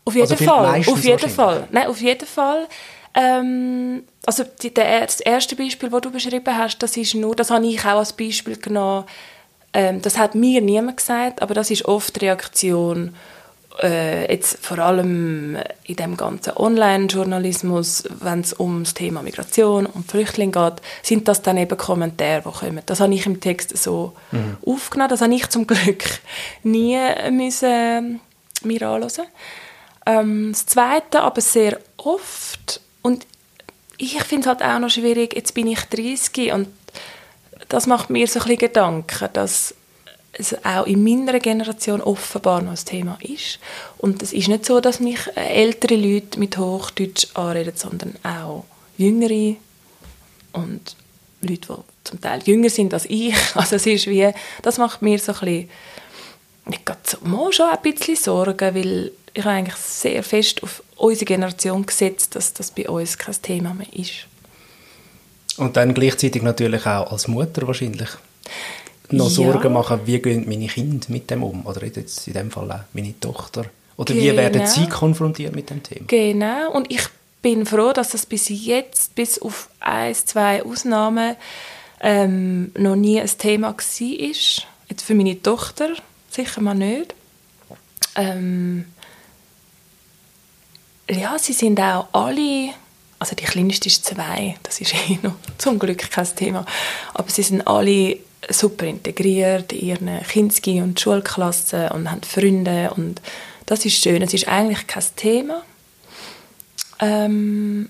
Auf 0.04 0.14
jeden 0.14 0.30
also 0.30 0.44
Fall, 0.44 0.82
auf 0.86 1.04
jeden 1.04 1.30
Fall. 1.30 1.68
Nein, 1.70 1.86
auf 1.86 2.00
jeden 2.00 2.26
Fall. 2.26 2.66
Ähm, 3.14 4.02
also 4.24 4.44
die, 4.62 4.72
der, 4.72 5.02
das 5.02 5.20
erste 5.20 5.56
Beispiel, 5.56 5.90
das 5.90 6.00
du 6.00 6.10
beschrieben 6.10 6.56
hast, 6.56 6.78
das 6.78 6.96
ist 6.96 7.14
nur, 7.14 7.36
das 7.36 7.50
habe 7.50 7.66
ich 7.66 7.80
auch 7.80 7.98
als 7.98 8.12
Beispiel 8.12 8.56
genommen, 8.56 9.04
ähm, 9.72 10.00
das 10.02 10.18
hat 10.18 10.34
mir 10.34 10.60
niemand 10.60 10.96
gesagt, 10.96 11.42
aber 11.42 11.54
das 11.54 11.70
ist 11.70 11.84
oft 11.84 12.16
die 12.16 12.26
Reaktion 12.26 13.14
äh, 13.82 14.30
jetzt 14.30 14.64
vor 14.64 14.78
allem 14.78 15.56
in 15.84 15.96
dem 15.96 16.16
ganzen 16.16 16.56
Online-Journalismus, 16.56 18.04
wenn 18.20 18.40
es 18.40 18.52
um 18.52 18.84
das 18.84 18.94
Thema 18.94 19.22
Migration 19.22 19.86
und 19.86 20.10
Flüchtlinge 20.10 20.52
geht, 20.52 20.82
sind 21.02 21.28
das 21.28 21.42
dann 21.42 21.56
eben 21.56 21.76
Kommentare, 21.76 22.42
die 22.44 22.50
kommen. 22.50 22.82
Das 22.86 23.00
habe 23.00 23.14
ich 23.14 23.26
im 23.26 23.40
Text 23.40 23.76
so 23.76 24.14
mhm. 24.32 24.56
aufgenommen. 24.66 25.10
Das 25.10 25.20
habe 25.20 25.34
ich 25.34 25.48
zum 25.48 25.66
Glück 25.66 26.04
nie 26.62 26.98
müssen 27.30 28.20
mir 28.62 28.82
anhören. 28.82 29.26
Ähm, 30.06 30.52
das 30.52 30.66
Zweite 30.66 31.22
aber 31.22 31.40
sehr 31.40 31.78
oft 31.96 32.80
und 33.02 33.26
ich 33.98 34.22
finde 34.22 34.40
es 34.40 34.46
halt 34.46 34.62
auch 34.62 34.78
noch 34.78 34.90
schwierig, 34.90 35.34
jetzt 35.34 35.54
bin 35.54 35.66
ich 35.66 35.80
30 35.80 36.52
und 36.52 36.68
das 37.68 37.86
macht 37.86 38.10
mir 38.10 38.26
so 38.26 38.40
ein 38.40 38.44
bisschen 38.44 38.58
Gedanken, 38.58 39.28
dass 39.32 39.74
es 40.40 40.64
auch 40.64 40.86
in 40.86 41.02
meiner 41.02 41.38
Generation 41.38 42.00
offenbar 42.00 42.62
noch 42.62 42.72
ein 42.72 42.84
Thema 42.84 43.18
ist. 43.22 43.58
Und 43.98 44.22
es 44.22 44.32
ist 44.32 44.48
nicht 44.48 44.66
so, 44.66 44.80
dass 44.80 45.00
mich 45.00 45.18
ältere 45.36 45.96
Leute 45.96 46.38
mit 46.38 46.56
Hochdeutsch 46.58 47.28
anreden, 47.34 47.74
sondern 47.76 48.14
auch 48.22 48.64
jüngere 48.96 49.56
und 50.52 50.96
Leute, 51.42 51.66
die 51.68 51.82
zum 52.04 52.20
Teil 52.20 52.42
jünger 52.44 52.70
sind 52.70 52.92
als 52.92 53.06
ich. 53.06 53.34
Also 53.54 53.76
es 53.76 53.86
ist 53.86 54.06
wie, 54.06 54.32
das 54.62 54.78
macht 54.78 55.02
mir 55.02 55.18
so 55.18 55.32
ein 55.32 55.38
bisschen, 55.38 55.70
ich 56.70 56.80
so, 57.04 57.18
mal 57.22 57.52
schon 57.52 57.68
ein 57.70 57.82
bisschen 57.82 58.16
Sorgen, 58.16 58.74
weil 58.74 59.12
ich 59.32 59.44
habe 59.44 59.54
eigentlich 59.54 59.76
sehr 59.76 60.22
fest 60.22 60.62
auf 60.62 60.82
unsere 60.96 61.24
Generation 61.24 61.86
gesetzt, 61.86 62.34
dass 62.34 62.52
das 62.52 62.70
bei 62.70 62.88
uns 62.88 63.16
kein 63.16 63.40
Thema 63.40 63.74
mehr 63.74 63.92
ist. 63.92 64.26
Und 65.56 65.76
dann 65.76 65.94
gleichzeitig 65.94 66.42
natürlich 66.42 66.86
auch 66.86 67.12
als 67.12 67.28
Mutter 67.28 67.66
wahrscheinlich 67.66 68.08
noch 69.12 69.28
ja. 69.28 69.30
Sorgen 69.30 69.72
machen, 69.72 70.00
wie 70.04 70.20
gehen 70.20 70.44
meine 70.48 70.66
Kinder 70.66 71.06
mit 71.08 71.30
dem 71.30 71.42
um? 71.42 71.66
Oder 71.66 71.84
jetzt 71.84 72.26
in 72.26 72.34
dem 72.34 72.50
Fall 72.50 72.70
auch 72.70 72.80
meine 72.92 73.18
Tochter. 73.18 73.64
Oder 73.96 74.14
genau. 74.14 74.24
wie 74.24 74.36
werden 74.36 74.66
sie 74.66 74.88
konfrontiert 74.88 75.54
mit 75.54 75.70
dem 75.70 75.82
Thema? 75.82 76.06
Genau, 76.06 76.72
und 76.72 76.90
ich 76.90 77.02
bin 77.42 77.66
froh, 77.66 77.92
dass 77.92 78.10
das 78.10 78.26
bis 78.26 78.48
jetzt, 78.48 79.14
bis 79.14 79.40
auf 79.40 79.68
ein, 79.80 80.14
zwei 80.14 80.64
Ausnahmen, 80.64 81.36
ähm, 82.00 82.72
noch 82.76 82.96
nie 82.96 83.20
ein 83.20 83.30
Thema 83.38 83.68
war. 83.68 83.76
Jetzt 84.88 85.02
für 85.02 85.14
meine 85.14 85.40
Tochter 85.42 85.90
sicher 86.30 86.60
mal 86.60 86.74
nicht. 86.74 87.14
Ähm, 88.16 88.86
ja, 91.08 91.38
sie 91.38 91.52
sind 91.52 91.80
auch 91.80 92.08
alle, 92.12 92.70
also 93.18 93.34
die 93.36 93.44
kleinste 93.44 93.88
ist 93.88 94.04
zwei, 94.04 94.56
das 94.62 94.80
ist 94.80 94.94
eh 95.08 95.18
noch 95.22 95.34
zum 95.58 95.78
Glück 95.78 96.10
kein 96.10 96.36
Thema, 96.36 96.64
aber 97.14 97.30
sie 97.30 97.42
sind 97.42 97.66
alle 97.66 98.16
super 98.48 98.86
integriert 98.86 99.72
in 99.72 99.80
ihren 99.80 100.20
Kinski- 100.22 100.82
und 100.82 100.98
Schulklassen 100.98 101.88
und 101.88 102.10
haben 102.10 102.22
Freunde 102.22 102.92
und 102.96 103.20
das 103.66 103.84
ist 103.84 104.02
schön. 104.02 104.22
Es 104.22 104.34
ist 104.34 104.48
eigentlich 104.48 104.86
kein 104.86 105.04
Thema. 105.16 105.62
Ähm, 106.98 107.88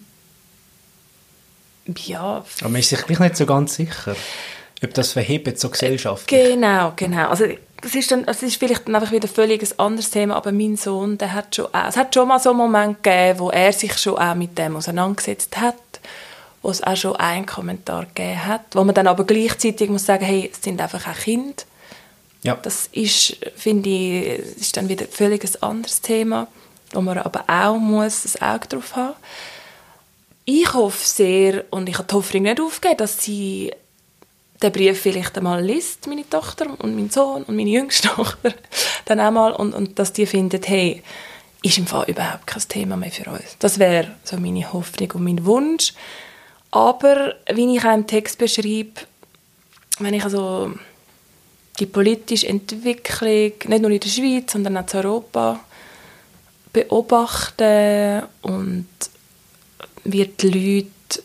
ja. 1.86 2.44
Aber 2.60 2.68
man 2.68 2.80
ist 2.80 2.90
sich 2.90 3.02
gleich 3.06 3.18
nicht 3.18 3.36
so 3.36 3.46
ganz 3.46 3.76
sicher, 3.76 4.14
ob 4.82 4.94
das 4.94 5.12
verhebt 5.12 5.58
so 5.58 5.70
gesellschaftlich. 5.70 6.52
Genau, 6.52 6.92
genau. 6.96 7.28
Also 7.28 7.46
das 7.80 7.94
ist, 7.94 8.10
dann, 8.10 8.26
das 8.26 8.42
ist 8.42 8.56
vielleicht 8.56 8.86
dann 8.86 8.96
einfach 8.96 9.12
wieder 9.12 9.28
völlig 9.28 9.62
ein 9.62 9.78
anderes 9.78 10.10
Thema, 10.10 10.36
aber 10.36 10.52
mein 10.52 10.76
Sohn, 10.76 11.16
der 11.16 11.32
hat 11.32 11.56
schon, 11.56 11.66
es 11.88 11.96
hat 11.96 12.14
schon 12.14 12.28
mal 12.28 12.38
so 12.38 12.50
einen 12.50 12.58
Moment 12.58 13.02
gegeben, 13.02 13.38
wo 13.38 13.50
er 13.50 13.72
sich 13.72 13.96
schon 13.96 14.18
auch 14.18 14.34
mit 14.34 14.58
dem 14.58 14.76
auseinandergesetzt 14.76 15.56
hat 15.56 15.76
wo 16.62 16.70
es 16.70 16.82
auch 16.82 16.96
schon 16.96 17.16
einen 17.16 17.46
Kommentar 17.46 18.06
gegeben 18.06 18.46
hat, 18.46 18.62
wo 18.72 18.84
man 18.84 18.94
dann 18.94 19.06
aber 19.06 19.24
gleichzeitig 19.24 19.88
muss 19.88 20.06
sagen, 20.06 20.24
hey, 20.24 20.50
es 20.52 20.62
sind 20.62 20.80
einfach 20.80 21.06
auch 21.06 21.18
Kinder. 21.18 21.62
Ja. 22.42 22.54
Das 22.54 22.88
ist, 22.92 23.36
finde 23.56 23.88
ich, 23.88 24.58
ist 24.60 24.76
dann 24.76 24.88
wieder 24.88 25.06
völlig 25.06 25.44
ein 25.44 25.62
anderes 25.62 26.00
Thema, 26.00 26.48
wo 26.92 27.00
man 27.00 27.18
aber 27.18 27.44
auch 27.48 27.78
muss 27.78 28.36
ein 28.36 28.54
Auge 28.54 28.68
drauf 28.68 28.96
haben. 28.96 29.14
Ich 30.44 30.72
hoffe 30.72 31.06
sehr, 31.06 31.64
und 31.70 31.88
ich 31.88 31.98
habe 31.98 32.08
die 32.08 32.14
Hoffnung 32.14 32.42
nicht 32.44 32.60
aufgegeben, 32.60 32.98
dass 32.98 33.22
sie 33.22 33.72
den 34.62 34.72
Brief 34.72 35.00
vielleicht 35.00 35.36
einmal 35.38 35.62
liest, 35.62 36.06
meine 36.06 36.28
Tochter 36.28 36.66
und 36.78 36.94
mein 36.94 37.10
Sohn 37.10 37.44
und 37.44 37.56
meine 37.56 37.70
jüngste 37.70 38.08
Tochter, 38.14 38.52
dann 39.04 39.20
auch 39.20 39.30
mal, 39.30 39.52
und, 39.52 39.74
und 39.74 39.98
dass 39.98 40.12
die 40.12 40.26
finden, 40.26 40.60
hey, 40.62 41.02
ist 41.62 41.78
im 41.78 41.86
Fall 41.86 42.08
überhaupt 42.08 42.46
kein 42.46 42.62
Thema 42.68 42.96
mehr 42.96 43.10
für 43.10 43.30
uns. 43.30 43.56
Das 43.58 43.78
wäre 43.78 44.12
so 44.24 44.36
meine 44.38 44.72
Hoffnung 44.72 45.10
und 45.12 45.24
mein 45.24 45.44
Wunsch. 45.44 45.92
Aber, 46.70 47.34
wie 47.52 47.76
ich 47.76 47.84
auch 47.84 47.94
im 47.94 48.06
Text 48.06 48.38
beschreibe, 48.38 49.00
wenn 49.98 50.14
ich 50.14 50.24
also 50.24 50.72
die 51.78 51.86
politische 51.86 52.46
Entwicklung, 52.46 53.52
nicht 53.66 53.82
nur 53.82 53.90
in 53.90 54.00
der 54.00 54.08
Schweiz, 54.08 54.52
sondern 54.52 54.76
auch 54.76 54.94
in 54.94 54.98
Europa, 54.98 55.60
beobachte 56.72 58.28
und 58.42 58.86
wie 60.04 60.26
die 60.26 60.48
Leute... 60.48 61.22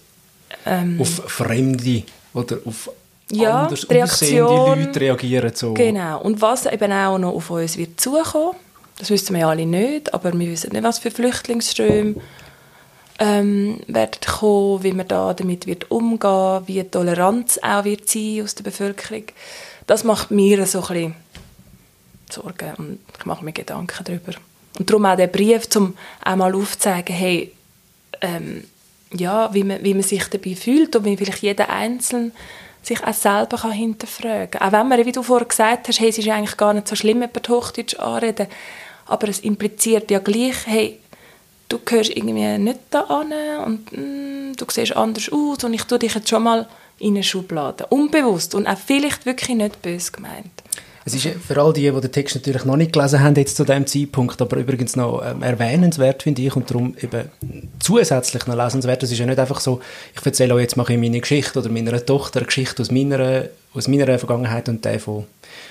Ähm, 0.66 1.00
auf 1.00 1.22
Fremde 1.28 2.04
oder 2.34 2.58
auf 2.66 2.90
ja, 3.32 3.64
anders 3.64 3.90
aussehende 3.90 4.86
Leute 4.86 5.02
reagieren 5.02 5.52
so. 5.54 5.74
Genau. 5.74 6.22
Und 6.22 6.42
was 6.42 6.66
eben 6.66 6.92
auch 6.92 7.18
noch 7.18 7.34
auf 7.34 7.50
uns 7.50 7.78
wird 7.78 8.00
zukommen, 8.00 8.56
das 8.98 9.10
wissen 9.10 9.34
wir 9.34 9.42
ja 9.42 9.50
alle 9.50 9.66
nicht, 9.66 10.14
aber 10.14 10.34
wir 10.34 10.50
wissen 10.50 10.72
nicht, 10.72 10.84
was 10.84 11.00
für 11.00 11.12
Flüchtlingsströme 11.12 12.16
ähm, 13.20 13.80
werden 13.88 14.20
kommen, 14.26 14.84
wie 14.84 14.92
man 14.92 15.08
da 15.08 15.34
damit 15.34 15.68
wird 15.68 15.90
umgehen, 15.92 16.64
wie 16.66 16.74
die 16.74 16.90
Toleranz 16.90 17.60
auch 17.62 17.86
wird 17.86 18.10
sein 18.10 18.42
aus 18.44 18.56
der 18.56 18.64
Bevölkerung. 18.64 19.24
Das 19.88 20.04
macht 20.04 20.32
mir 20.32 20.66
so 20.66 20.82
ein 20.82 20.88
bisschen 20.88 21.16
Sorgen 22.30 22.74
und 22.78 23.00
ich 23.18 23.26
mache 23.26 23.46
mir 23.46 23.54
Gedanken 23.54 24.04
darüber. 24.04 24.34
Und 24.78 24.90
darum 24.90 25.06
auch 25.06 25.16
der 25.16 25.28
Brief, 25.28 25.68
um 25.76 25.96
einmal 26.22 26.54
aufzuzeigen, 26.54 27.16
hey, 27.16 27.52
ähm, 28.22 28.66
ja, 29.14 29.54
wie 29.54 29.64
man, 29.64 29.84
wie 29.84 29.94
man 29.94 30.04
sich 30.04 30.28
dabei 30.28 30.56
fühlt 30.56 30.96
und 30.96 31.06
wie 31.06 31.16
vielleicht 31.16 31.44
jeder 31.44 31.70
Einzelne 31.70 32.32
sich 32.82 33.04
auch 33.04 33.14
selber 33.14 33.58
kann 33.58 33.72
hinterfragen 33.72 34.52
kann. 34.52 34.68
Auch 34.68 34.72
wenn 34.80 34.88
man, 34.88 35.06
wie 35.06 35.12
du 35.12 35.24
vorher 35.24 35.48
gesagt 35.48 35.88
hast, 35.88 36.00
hey, 36.00 36.10
es 36.10 36.18
ist 36.18 36.28
eigentlich 36.28 36.58
gar 36.58 36.74
nicht 36.74 36.88
so 36.88 36.96
schlimm, 36.96 37.24
über 37.24 37.42
Hochdeutsch 37.48 37.96
anreden, 37.96 38.48
aber 39.06 39.30
es 39.30 39.40
impliziert 39.40 40.12
ja 40.12 40.20
gleich, 40.20 40.56
hey, 40.66 41.00
du 41.70 41.80
gehörst 41.80 42.16
irgendwie 42.16 42.58
nicht 42.58 42.80
da 42.92 43.02
an 43.02 43.34
und 43.66 43.92
mm, 43.92 44.54
du 44.58 44.66
siehst 44.70 44.96
anders 44.96 45.32
aus 45.32 45.64
und 45.64 45.74
ich 45.74 45.84
tue 45.84 46.00
dich 46.00 46.14
jetzt 46.14 46.30
schon 46.30 46.44
mal 46.44 46.68
in 47.00 47.16
eine 47.16 47.24
Schublade. 47.24 47.86
Unbewusst 47.88 48.56
und 48.56 48.68
auch 48.68 48.78
vielleicht 48.78 49.26
wirklich 49.26 49.58
nicht 49.58 49.82
böse 49.82 50.12
gemeint. 50.12 50.64
Es 51.08 51.14
ist 51.14 51.28
für 51.48 51.62
all 51.62 51.72
die, 51.72 51.92
die 51.92 52.02
den 52.02 52.12
Text 52.12 52.34
natürlich 52.34 52.66
noch 52.66 52.78
nicht 52.78 52.94
gelesen 52.94 53.20
haben, 53.20 53.36
jetzt 53.36 53.56
zu 53.56 53.64
diesem 53.64 53.86
Zeitpunkt, 53.86 54.42
aber 54.42 54.58
übrigens 54.58 54.96
noch 54.96 55.24
ähm, 55.24 55.44
erwähnenswert, 55.44 56.24
finde 56.24 56.42
ich, 56.42 56.56
und 56.56 56.68
darum 56.68 56.96
eben 57.00 57.30
zusätzlich 57.78 58.48
noch 58.48 58.56
lesenswert. 58.56 59.04
Es 59.04 59.12
ist 59.12 59.20
ja 59.20 59.28
nicht 59.28 59.38
einfach 59.38 59.60
so, 59.60 59.82
ich 60.16 60.26
erzähle 60.26 60.56
euch 60.56 60.64
jetzt 60.64 60.78
mache 60.78 60.94
ich 60.94 61.00
meine 61.00 61.20
Geschichte 61.20 61.60
oder 61.60 61.70
meiner 61.70 62.04
Tochter 62.04 62.40
eine 62.40 62.48
Geschichte 62.48 62.82
aus 62.82 62.90
meiner, 62.90 63.44
aus 63.76 63.88
meiner 63.88 64.18
Vergangenheit 64.18 64.68
und 64.68 64.84
der 64.84 65.00
von, 65.00 65.26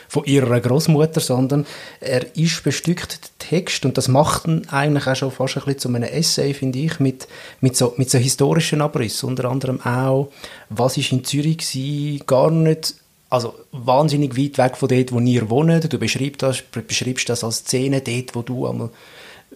von 0.08 0.24
ihrer 0.24 0.60
Großmutter, 0.60 1.20
sondern 1.20 1.66
er 1.98 2.36
ist 2.36 2.62
bestückt, 2.62 3.18
der 3.20 3.48
Text, 3.48 3.84
und 3.84 3.98
das 3.98 4.06
macht 4.06 4.46
ihn 4.46 4.68
eigentlich 4.70 5.08
auch 5.08 5.16
schon 5.16 5.32
fast 5.32 5.56
ein 5.56 5.64
bisschen 5.64 5.80
zu 5.80 5.88
einem 5.88 6.04
Essay, 6.04 6.54
finde 6.54 6.78
ich, 6.78 7.00
mit, 7.00 7.26
mit, 7.60 7.76
so, 7.76 7.92
mit 7.96 8.08
so 8.08 8.18
historischen 8.18 8.80
Abriss, 8.80 9.24
unter 9.24 9.46
anderem 9.46 9.80
auch, 9.84 10.30
was 10.68 10.96
ist 10.96 11.10
in 11.10 11.24
Zürich 11.24 11.58
gewesen, 11.58 12.24
gar 12.24 12.52
nicht 12.52 12.94
also 13.34 13.54
wahnsinnig 13.72 14.36
weit 14.36 14.58
weg 14.58 14.76
von 14.76 14.88
dort, 14.88 15.12
wo 15.12 15.20
ihr 15.20 15.50
wohnt. 15.50 15.92
Du 15.92 15.98
beschreibst 15.98 16.42
das, 16.42 16.62
beschreibst 16.62 17.28
das 17.28 17.44
als 17.44 17.58
Szene 17.58 18.00
dort, 18.00 18.34
wo 18.34 18.42
du 18.42 18.66
einmal 18.66 18.90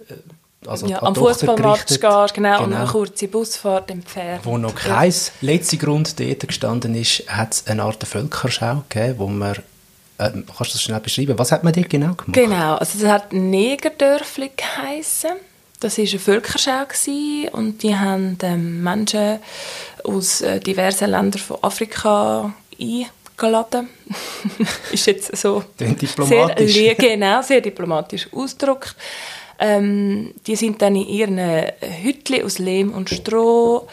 äh, 0.09 0.15
also 0.67 0.87
ja, 0.87 1.03
am 1.03 1.15
Fußballmatch 1.15 1.87
gehst, 1.87 2.01
genau, 2.01 2.27
genau, 2.35 2.65
und 2.65 2.75
eine 2.75 2.87
kurze 2.87 3.29
Busfahrt 3.29 3.91
entfernt. 3.91 4.45
Wo 4.45 4.59
noch 4.59 4.75
kein 4.75 5.15
letzter 5.41 5.77
Grund 5.77 6.19
dort 6.19 6.47
gestanden 6.47 6.95
ist, 6.97 7.25
hat 7.29 7.55
es 7.55 7.67
eine 7.69 7.85
Art 7.85 8.03
Völkerschau 8.05 8.83
gegeben, 8.89 9.19
wo 9.19 9.29
man 9.29 9.53
äh, 10.19 10.31
kannst 10.31 10.59
du 10.59 10.65
das 10.65 10.83
schnell 10.83 11.01
beschreiben? 11.01 11.39
Was 11.39 11.53
hat 11.53 11.63
man 11.63 11.73
dort 11.73 11.89
genau 11.89 12.15
gemacht? 12.15 12.33
Genau, 12.33 12.75
also 12.75 12.99
das 12.99 13.09
hat 13.09 13.33
Negerdörfli 13.33 14.51
geheissen. 14.57 15.31
Das 15.81 15.97
war 15.97 16.05
eine 16.05 16.19
Völkerschau 16.19 16.87
und 17.53 17.85
die 17.85 17.97
haben 17.97 18.37
ähm, 18.43 18.83
Menschen 18.83 19.39
aus 20.03 20.41
äh, 20.41 20.59
diversen 20.59 21.11
Ländern 21.11 21.41
von 21.41 21.59
Afrika 21.63 22.53
ein 22.81 23.07
geladen. 23.39 23.89
ist 24.93 25.07
jetzt 25.07 25.37
so 25.37 25.65
diplomatisch. 25.79 26.73
sehr, 26.73 26.95
genau, 26.95 27.43
sehr 27.43 27.61
diplomatisch 27.61 28.29
ausgedrückt. 28.33 28.95
Ähm, 29.59 30.35
die 30.47 30.57
sind 30.57 30.83
dann 30.83 30.95
in 30.95 31.07
ihren 31.07 31.39
Hütchen 32.03 32.45
aus 32.45 32.59
Lehm 32.59 32.93
und 32.93 33.11
Stroh 33.11 33.89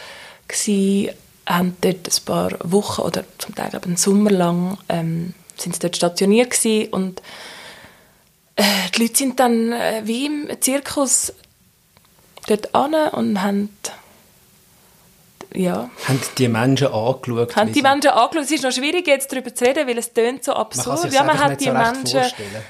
gsi, 0.47 1.11
haben 1.47 1.75
dort 1.81 2.07
ein 2.07 2.25
paar 2.25 2.51
Wochen 2.63 3.01
oder 3.01 3.23
zum 3.37 3.55
Teil 3.55 3.71
einen 3.83 3.97
Sommer 3.97 4.31
lang 4.31 4.77
ähm, 4.89 5.33
sind 5.57 5.75
sie 5.75 5.79
dort 5.79 5.95
stationiert 5.95 6.51
gewesen 6.51 6.89
und 6.91 7.21
äh, 8.55 8.63
die 8.95 9.03
Leute 9.03 9.15
sind 9.15 9.39
dann 9.39 9.71
äh, 9.71 10.01
wie 10.05 10.25
im 10.25 10.49
Zirkus 10.59 11.33
dort 12.47 12.73
an 12.73 12.93
und 12.93 13.41
haben 13.41 13.69
ja. 15.55 15.89
Haben 16.07 16.21
die 16.37 16.47
Menschen 16.47 16.87
angeschaut? 16.87 17.55
Haben 17.55 17.71
die 17.71 17.81
Menschen 17.81 18.11
angeschaut? 18.11 18.43
Es 18.43 18.51
ist 18.51 18.63
noch 18.63 18.71
schwierig, 18.71 19.07
jetzt 19.07 19.31
darüber 19.31 19.53
zu 19.53 19.65
reden, 19.65 19.87
weil 19.87 19.97
es 19.97 20.13
tönt 20.13 20.43
so 20.43 20.53
absurd. 20.53 21.03
Man 21.03 21.11
ja, 21.11 21.23
man 21.23 21.39
hat 21.39 21.59
die 21.59 21.65
so 21.65 21.73
Menschen 21.73 22.21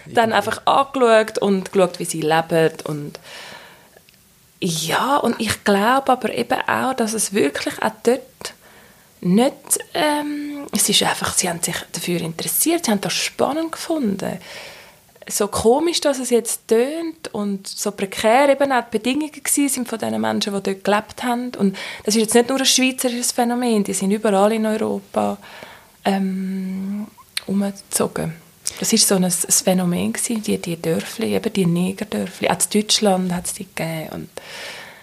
dann 0.06 0.34
einfach 0.34 0.65
angeschaut 0.65 1.38
und 1.39 1.72
geschaut, 1.72 2.00
wie 2.00 2.06
sie 2.06 2.22
leben 2.22 2.72
und 2.86 3.20
ja, 4.62 5.18
und 5.18 5.39
ich 5.39 5.63
glaube 5.63 6.12
aber 6.12 6.34
eben 6.34 6.60
auch, 6.68 6.94
dass 6.94 7.13
es 7.13 7.34
wirklich 7.34 7.82
auch 7.84 7.92
dort 8.04 8.22
nicht, 9.22 9.54
ähm, 9.94 10.65
es 10.72 10.88
ist 10.89 11.04
einfach, 11.04 11.34
sie 11.34 11.50
haben 11.50 11.62
sich 11.62 11.75
dafür 11.92 12.22
interessiert, 12.22 12.86
sie 12.86 12.92
haben 12.92 13.01
das 13.01 13.13
spannend 13.13 13.74
gefunden 13.74 14.39
so 15.27 15.48
komisch, 15.48 16.01
dass 16.01 16.20
es 16.20 16.29
jetzt 16.29 16.67
tönt 16.67 17.34
und 17.34 17.67
so 17.67 17.91
prekär 17.91 18.50
eben 18.50 18.72
auch 18.72 18.84
die 18.84 18.98
Bedingungen 18.98 19.41
sind 19.46 19.88
von 19.88 20.00
den 20.00 20.20
Menschen, 20.22 20.53
die 20.53 20.62
dort 20.62 20.84
gelebt 20.84 21.24
haben. 21.24 21.51
Und 21.58 21.75
das 22.03 22.15
ist 22.15 22.22
jetzt 22.22 22.36
nicht 22.36 22.50
nur 22.50 22.60
ein 22.60 22.65
schweizerisches 22.65 23.32
Phänomen, 23.32 23.84
die 23.84 23.94
sind 23.94 24.12
überall 24.12 24.53
in 24.53 24.65
Europa 24.65 25.38
ähm, 26.03 27.08
umgezogen. 27.48 28.34
Das 28.79 28.91
ist 28.94 29.08
so 29.08 29.15
ein, 29.15 29.24
ein 29.24 29.32
Phänomen 29.32 30.13
gewesen, 30.13 30.44
die, 30.44 30.58
die 30.58 30.82
Dörfli, 30.82 31.36
eben 31.36 31.53
die 31.53 31.65
Negerdörfli. 31.65 32.50
Auch 32.50 32.53
in 32.53 32.82
Deutschland 32.82 33.34
hat 33.34 33.45
es 33.45 33.54
die 33.54 33.65
gegeben. 33.65 34.10
Und 34.12 34.30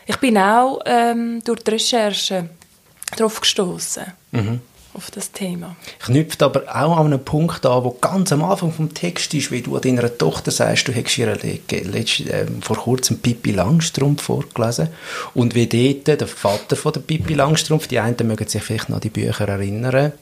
ich 0.07 0.17
bin 0.19 0.37
auch 0.39 0.81
ähm, 0.85 1.43
durch 1.45 1.63
die 1.63 1.71
Recherche 1.73 2.49
darauf 3.17 3.41
gestoßen. 3.41 4.05
Mhm 4.33 4.61
auf 4.95 5.11
das 5.11 5.33
Thema. 5.33 5.77
Knüpft 6.01 6.43
aber 6.43 6.65
auch 6.69 6.99
an 6.99 7.07
einen 7.07 7.25
Punkt 7.25 7.65
an, 7.65 7.85
wo 7.85 7.91
ganz 8.01 8.33
am 8.33 8.45
Anfang 8.45 8.73
vom 8.73 8.93
Text 8.93 9.33
ist, 9.35 9.51
wie 9.51 9.63
du 9.63 9.79
deiner 9.79 10.17
Tochter 10.17 10.51
sagst, 10.51 10.89
du 10.89 10.93
hättest 10.93 11.19
ihr 11.19 11.29
äh, 11.29 12.47
vor 12.61 12.77
kurzem 12.77 13.19
Pippi 13.19 13.53
Langstrumpf 13.53 14.23
vorgelesen 14.23 14.89
und 15.35 15.55
wie 15.55 15.67
dort 15.67 16.21
der 16.21 16.29
Vater 16.29 16.77
von 16.77 16.93
der 16.93 17.01
Pippi 17.01 17.35
Langstrumpf, 17.35 17.87
die 17.87 17.99
einen 17.99 18.27
mögen 18.27 18.47
sich 18.47 18.63
vielleicht 18.63 18.89
noch 18.89 18.97
an 18.97 19.03
die 19.03 19.11
Bücher 19.11 19.49
erinnern, 19.49 20.13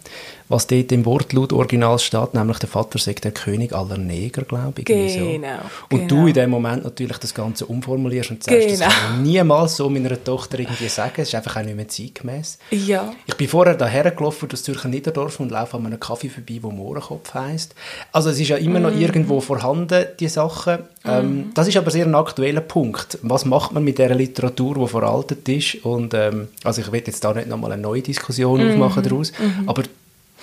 was 0.50 0.66
dort 0.66 0.90
im 0.90 1.06
Wortlaut 1.06 1.52
Original 1.52 1.96
steht, 2.00 2.34
nämlich 2.34 2.58
der 2.58 2.68
Vater 2.68 2.98
sagt 2.98 3.22
der 3.22 3.30
König 3.30 3.72
aller 3.72 3.96
Neger, 3.96 4.42
glaube 4.42 4.80
ich. 4.80 4.84
Genau. 4.84 5.08
So. 5.08 5.96
Und 5.96 6.08
genau. 6.08 6.22
du 6.22 6.26
in 6.26 6.34
dem 6.34 6.50
Moment 6.50 6.82
natürlich 6.82 7.18
das 7.18 7.32
Ganze 7.32 7.66
umformulierst 7.66 8.32
und 8.32 8.42
sagst, 8.42 8.66
genau. 8.66 8.78
das 8.80 8.94
kann 8.94 9.24
ich 9.24 9.30
niemals 9.30 9.76
so 9.76 9.88
meiner 9.88 10.22
Tochter 10.22 10.58
irgendwie 10.58 10.88
sagen, 10.88 11.12
es 11.18 11.28
ist 11.28 11.36
einfach 11.36 11.56
auch 11.56 11.62
nicht 11.62 11.76
mehr 11.76 11.86
zeitgemäß. 11.86 12.58
Ja. 12.72 13.14
Ich 13.26 13.36
bin 13.36 13.46
vorher 13.46 13.76
daher 13.76 14.10
gelaufen 14.10 14.48
durch 14.48 14.64
Zürcher 14.64 14.88
Niederdorf 14.88 15.38
und 15.38 15.52
laufe 15.52 15.76
an 15.76 15.86
einem 15.86 16.00
Kaffee 16.00 16.28
vorbei, 16.28 16.58
wo 16.60 16.72
Mohrenkopf 16.72 17.32
heisst. 17.32 17.76
Also 18.10 18.30
es 18.30 18.40
ist 18.40 18.48
ja 18.48 18.56
immer 18.56 18.80
noch 18.80 18.92
mm. 18.92 19.00
irgendwo 19.00 19.40
vorhanden, 19.40 20.06
die 20.18 20.26
Sachen. 20.26 20.80
Mm. 21.04 21.08
Ähm, 21.08 21.50
das 21.54 21.68
ist 21.68 21.76
aber 21.76 21.92
sehr 21.92 22.06
ein 22.06 22.14
aktueller 22.16 22.60
Punkt. 22.60 23.18
Was 23.22 23.44
macht 23.44 23.70
man 23.70 23.84
mit 23.84 23.98
dieser 23.98 24.16
Literatur, 24.16 24.74
die 24.74 24.88
veraltet 24.88 25.48
ist? 25.48 25.84
Und 25.84 26.12
ähm, 26.12 26.48
also 26.64 26.80
ich 26.80 26.90
will 26.90 27.04
jetzt 27.06 27.22
da 27.22 27.32
nicht 27.32 27.46
nochmal 27.46 27.70
eine 27.70 27.82
neue 27.82 28.02
Diskussion 28.02 28.66
mm. 28.66 28.72
aufmachen 28.72 29.04
daraus, 29.04 29.30
-hmm. 29.30 29.68
aber 29.68 29.84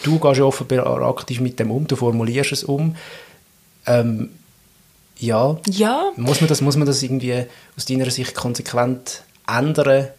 du 0.03 0.19
gehst 0.19 0.37
ja 0.37 0.43
offenbar 0.43 1.01
aktiv 1.01 1.39
mit 1.39 1.59
dem 1.59 1.71
um, 1.71 1.87
du 1.87 1.95
formulierst 1.95 2.51
es 2.51 2.63
um. 2.63 2.95
Ähm, 3.85 4.29
ja. 5.19 5.57
ja. 5.69 6.11
Muss, 6.15 6.41
man 6.41 6.47
das, 6.47 6.61
muss 6.61 6.75
man 6.75 6.85
das 6.85 7.01
irgendwie 7.01 7.45
aus 7.75 7.85
deiner 7.85 8.09
Sicht 8.11 8.35
konsequent 8.35 9.23
ändern, 9.47 10.09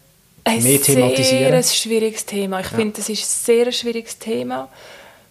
ein 0.43 0.63
mehr 0.63 0.81
thematisieren? 0.81 1.53
Ein 1.53 1.63
sehr 1.63 1.73
schwieriges 1.73 2.25
Thema. 2.25 2.59
Ich 2.59 2.71
ja. 2.71 2.77
finde, 2.77 2.97
das 2.97 3.09
ist 3.09 3.21
ein 3.21 3.45
sehr 3.45 3.71
schwieriges 3.71 4.19
Thema, 4.19 4.69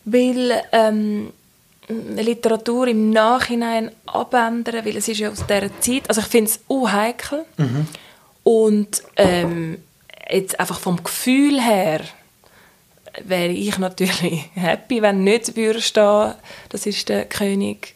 weil 0.05 0.63
ähm, 0.73 1.33
Literatur 1.89 2.87
im 2.89 3.11
Nachhinein 3.11 3.91
abändern, 4.07 4.85
weil 4.85 4.97
es 4.97 5.09
ist 5.09 5.19
ja 5.19 5.31
aus 5.31 5.45
dieser 5.47 5.81
Zeit, 5.81 6.09
also 6.09 6.21
ich 6.21 6.27
finde 6.27 6.51
es 6.51 6.61
unheikel 6.67 7.45
mhm. 7.57 7.87
und 8.45 9.03
ähm, 9.17 9.79
jetzt 10.31 10.61
einfach 10.61 10.79
vom 10.79 11.03
Gefühl 11.03 11.61
her 11.61 12.01
wäre 13.25 13.53
ich 13.53 13.79
natürlich 13.79 14.51
happy, 14.55 15.03
wenn 15.03 15.25
nicht 15.25 15.57
würde 15.57 15.81
stehen, 15.81 16.35
das 16.69 16.87
ist 16.87 17.09
der 17.09 17.25
König 17.25 17.95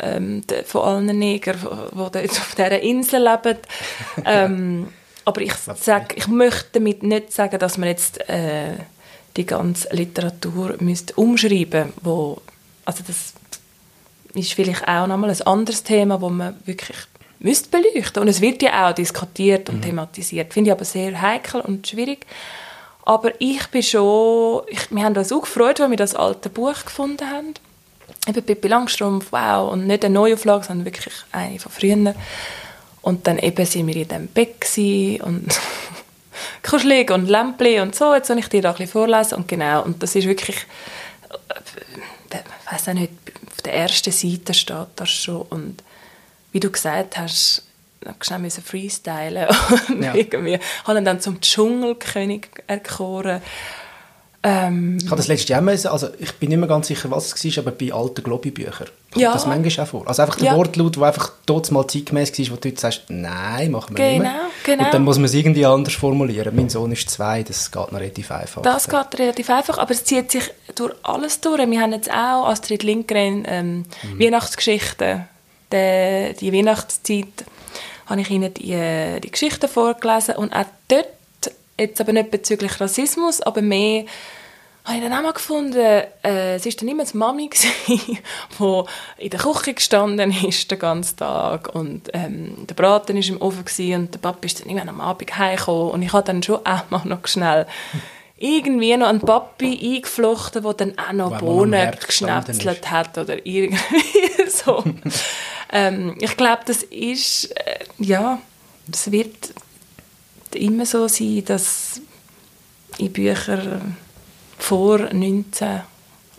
ähm, 0.00 0.46
der, 0.46 0.64
von 0.64 0.82
allen 0.82 1.18
Negern, 1.18 1.58
die 1.92 2.18
jetzt 2.18 2.40
auf 2.40 2.54
dieser 2.54 2.80
Insel 2.80 3.22
leben. 3.22 3.58
ähm, 4.24 4.88
aber 5.24 5.40
ich, 5.42 5.54
sag, 5.54 6.16
ich 6.16 6.26
möchte 6.26 6.68
damit 6.74 7.02
nicht 7.02 7.32
sagen, 7.32 7.58
dass 7.58 7.76
man 7.76 7.88
jetzt 7.88 8.28
äh, 8.30 8.74
die 9.36 9.46
ganze 9.46 9.88
Literatur 9.94 10.76
müsste 10.80 11.14
umschreiben 11.14 11.92
müsste. 12.02 12.42
Also 12.84 13.04
das 13.06 13.34
ist 14.34 14.52
vielleicht 14.54 14.86
auch 14.88 15.06
nochmal 15.06 15.30
ein 15.30 15.42
anderes 15.42 15.82
Thema, 15.82 16.20
wo 16.20 16.30
man 16.30 16.56
wirklich 16.64 16.96
müsste 17.40 17.68
beleuchten 17.68 18.22
Und 18.22 18.28
es 18.28 18.40
wird 18.40 18.62
ja 18.62 18.88
auch 18.88 18.94
diskutiert 18.94 19.68
und 19.68 19.76
mhm. 19.76 19.82
thematisiert. 19.82 20.52
Finde 20.52 20.70
ich 20.70 20.72
aber 20.72 20.84
sehr 20.84 21.20
heikel 21.20 21.60
und 21.60 21.86
schwierig. 21.86 22.26
Aber 23.08 23.32
ich 23.38 23.66
bin 23.68 23.82
schon, 23.82 24.64
ich, 24.66 24.90
wir 24.90 25.02
haben 25.02 25.16
uns 25.16 25.32
auch 25.32 25.40
gefreut, 25.40 25.80
als 25.80 25.88
wir 25.88 25.96
das 25.96 26.14
alte 26.14 26.50
Buch 26.50 26.84
gefunden 26.84 27.26
haben. 27.30 27.54
Eben 28.26 28.42
Pippi 28.42 28.68
Langstrumpf, 28.68 29.28
wow, 29.32 29.72
und 29.72 29.86
nicht 29.86 30.04
eine 30.04 30.12
Neuauflage, 30.12 30.66
sondern 30.66 30.84
wirklich 30.84 31.14
eine 31.32 31.58
von 31.58 31.72
früher. 31.72 32.14
Und 33.00 33.26
dann 33.26 33.38
eben 33.38 33.64
sind 33.64 33.86
wir 33.86 33.96
in 33.96 34.08
diesem 34.08 34.26
Bett 34.26 35.22
und 35.22 35.58
kuschelig 36.62 37.10
und 37.10 37.30
Lämpli 37.30 37.80
und 37.80 37.94
so. 37.94 38.12
Jetzt 38.12 38.28
soll 38.28 38.40
ich 38.40 38.48
dir 38.48 38.60
da 38.60 38.72
ein 38.72 38.74
bisschen 38.74 38.92
vorlesen. 38.92 39.36
Und 39.36 39.48
genau, 39.48 39.84
und 39.84 40.02
das 40.02 40.14
ist 40.14 40.26
wirklich, 40.26 40.66
äh, 41.30 42.36
ich 42.36 42.72
weiß 42.72 42.90
auch 42.90 42.92
nicht, 42.92 43.12
auf 43.50 43.62
der 43.62 43.72
ersten 43.72 44.12
Seite 44.12 44.52
steht 44.52 44.88
das 44.96 45.08
schon. 45.08 45.46
Und 45.48 45.82
wie 46.52 46.60
du 46.60 46.70
gesagt 46.70 47.16
hast, 47.16 47.64
schnell 48.20 48.38
müssen 48.38 48.62
freestylen 48.62 49.46
ja. 50.00 50.14
irgendwie 50.14 50.58
haben 50.84 51.04
dann 51.04 51.20
zum 51.20 51.40
Dschungelkönig 51.40 52.48
erkoren 52.66 53.40
ähm, 54.40 54.98
ich 55.02 55.06
habe 55.06 55.16
das 55.16 55.26
letzte 55.26 55.52
Jahr 55.52 55.60
müssen, 55.60 55.88
also 55.88 56.08
ich 56.18 56.32
bin 56.34 56.50
nicht 56.50 56.58
mehr 56.58 56.68
ganz 56.68 56.86
sicher, 56.86 57.10
was 57.10 57.32
es 57.32 57.56
war, 57.56 57.64
aber 57.64 57.72
bei 57.72 57.92
alten 57.92 58.22
Globi-Büchern 58.22 58.86
kommt 59.10 59.22
ja. 59.22 59.32
das 59.32 59.46
manchmal 59.46 59.84
auch 59.84 59.90
vor. 59.90 60.06
Also 60.06 60.22
einfach 60.22 60.36
der 60.36 60.46
ja. 60.46 60.56
Wortlaut, 60.56 60.94
der 60.94 61.02
einfach 61.02 61.32
dort 61.44 61.70
mal 61.72 61.86
zeitgemäß 61.88 62.38
war, 62.38 62.56
wo 62.56 62.60
du 62.60 62.76
sagst, 62.76 63.02
nein, 63.08 63.72
machen 63.72 63.96
wir 63.96 64.04
genau, 64.04 64.10
nicht 64.10 64.22
mehr. 64.22 64.40
Genau. 64.62 64.84
Und 64.84 64.94
dann 64.94 65.02
muss 65.02 65.16
man 65.16 65.24
es 65.24 65.34
irgendwie 65.34 65.66
anders 65.66 65.94
formulieren. 65.94 66.54
Mein 66.54 66.68
Sohn 66.68 66.92
ist 66.92 67.10
zwei, 67.10 67.42
das 67.42 67.72
geht 67.72 67.90
noch 67.90 67.98
relativ 67.98 68.30
einfach. 68.30 68.62
Das 68.62 68.88
geht 68.88 69.18
relativ 69.18 69.50
einfach, 69.50 69.78
aber 69.78 69.90
es 69.90 70.04
zieht 70.04 70.30
sich 70.30 70.44
durch 70.76 70.94
alles 71.02 71.40
durch. 71.40 71.68
Wir 71.68 71.80
haben 71.80 71.92
jetzt 71.92 72.10
auch 72.10 72.46
Astrid 72.48 72.84
Lindgren 72.84 73.44
ähm, 73.48 73.84
mhm. 74.04 74.20
Weihnachtsgeschichten, 74.20 75.24
die, 75.72 76.34
die 76.40 76.52
Weihnachtszeit 76.52 77.44
habe 78.08 78.20
ich 78.20 78.30
ihnen 78.30 78.52
die, 78.54 79.20
die 79.20 79.30
Geschichten 79.30 79.68
vorgelesen. 79.68 80.36
Und 80.36 80.52
auch 80.52 80.66
dort, 80.88 81.06
jetzt 81.78 82.00
aber 82.00 82.12
nicht 82.12 82.30
bezüglich 82.30 82.80
Rassismus, 82.80 83.40
aber 83.40 83.62
mehr 83.62 84.04
habe 84.88 84.98
ich 84.98 85.04
dann 85.04 85.12
auch 85.12 85.22
mal 85.22 85.32
gefunden, 85.32 85.76
äh, 85.76 86.54
es 86.54 86.64
war 86.64 86.72
dann 86.72 86.88
immer 86.88 87.04
die 87.04 87.16
Mami, 87.16 87.50
die 87.88 88.18
in 89.18 89.30
der 89.30 89.40
Küche 89.40 89.74
gestanden 89.74 90.34
ist 90.46 90.70
den 90.70 90.78
ganzen 90.78 91.18
Tag. 91.18 91.74
Und 91.74 92.08
ähm, 92.14 92.66
der 92.66 92.74
Braten 92.74 93.14
war 93.14 93.28
im 93.28 93.42
Ofen 93.42 93.94
und 93.94 94.14
der 94.14 94.18
Papa 94.18 94.38
ist 94.46 94.60
dann 94.60 94.68
irgendwann 94.68 94.88
am 94.88 95.00
Abend 95.02 95.36
heimgekommen. 95.36 95.90
Und 95.90 96.02
ich 96.02 96.12
habe 96.12 96.24
dann 96.24 96.42
schon 96.42 96.64
auch 96.64 96.90
mal 96.90 97.02
noch 97.04 97.26
schnell 97.26 97.66
irgendwie 98.38 98.96
noch 98.96 99.08
einen 99.08 99.20
Papi 99.20 99.96
eingeflochten, 99.96 100.62
der 100.62 100.72
dann 100.72 100.94
auch 100.98 101.12
noch 101.12 101.38
Bohnen 101.38 101.90
geschnetzelt 102.06 102.90
hat 102.90 103.18
oder 103.18 103.34
irgendwie 103.44 104.48
so. 104.48 104.84
Ähm, 105.72 106.16
ich 106.20 106.36
glaube, 106.36 106.62
das 106.66 106.82
ist, 106.84 107.50
äh, 107.56 107.84
ja, 107.98 108.40
es 108.90 109.10
wird 109.10 109.52
immer 110.54 110.86
so 110.86 111.08
sein, 111.08 111.44
dass 111.44 112.00
in 112.98 113.12
Büchern 113.12 113.96
vor 114.58 115.00
1980 115.00 115.84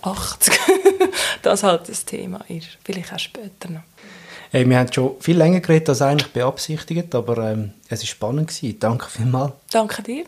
das 1.41 1.63
halt 1.63 1.89
das 1.89 2.05
Thema 2.05 2.39
ist. 2.47 2.77
Vielleicht 2.83 3.13
auch 3.13 3.19
später 3.19 3.69
noch. 3.69 3.81
Hey, 4.51 4.67
wir 4.67 4.79
haben 4.79 4.91
schon 4.91 5.15
viel 5.19 5.37
länger 5.37 5.59
geredet 5.59 5.89
als 5.89 6.01
eigentlich 6.01 6.33
beabsichtigt, 6.33 7.13
aber 7.13 7.51
ähm, 7.51 7.73
es 7.87 8.01
war 8.01 8.07
spannend. 8.07 8.47
Gewesen. 8.47 8.79
Danke 8.79 9.07
vielmals. 9.07 9.53
Danke 9.69 10.01
dir. 10.01 10.25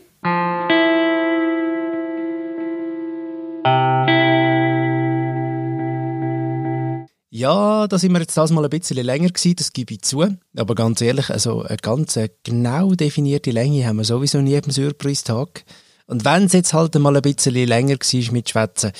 Ja, 7.34 7.88
da 7.88 7.98
sind 7.98 8.12
wir 8.12 8.20
jetzt 8.20 8.36
das 8.36 8.50
mal 8.50 8.62
ein 8.62 8.68
bisschen 8.68 8.98
länger 8.98 9.30
gewesen, 9.30 9.56
das 9.56 9.72
gebe 9.72 9.94
ich 9.94 10.02
zu. 10.02 10.22
Aber 10.54 10.74
ganz 10.74 11.00
ehrlich, 11.00 11.30
also 11.30 11.62
eine 11.62 11.78
ganz 11.78 12.20
genau 12.44 12.92
definierte 12.92 13.52
Länge 13.52 13.86
haben 13.86 13.96
wir 13.96 14.04
sowieso 14.04 14.42
nie 14.42 14.60
beim 14.60 14.70
Surprise-Tag. 14.70 15.64
Und 16.06 16.26
wenn 16.26 16.44
es 16.44 16.52
jetzt 16.52 16.74
halt 16.74 16.94
mal 16.96 17.16
ein 17.16 17.22
bisschen 17.22 17.54
länger 17.54 17.94
war 17.94 18.32
mit 18.32 18.50
Schwätzen, 18.50 18.92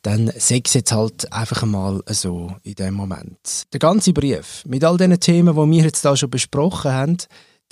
dann 0.00 0.32
sag 0.34 0.66
es 0.66 0.72
jetzt 0.72 0.92
halt 0.92 1.30
einfach 1.30 1.66
mal 1.66 2.02
so 2.06 2.56
in 2.62 2.76
dem 2.76 2.94
Moment. 2.94 3.64
Der 3.74 3.80
ganze 3.80 4.14
Brief 4.14 4.64
mit 4.64 4.82
all 4.82 4.96
diesen 4.96 5.20
Themen, 5.20 5.54
die 5.54 5.76
wir 5.76 5.84
jetzt 5.84 6.06
da 6.06 6.16
schon 6.16 6.30
besprochen 6.30 6.90
haben, 6.90 7.18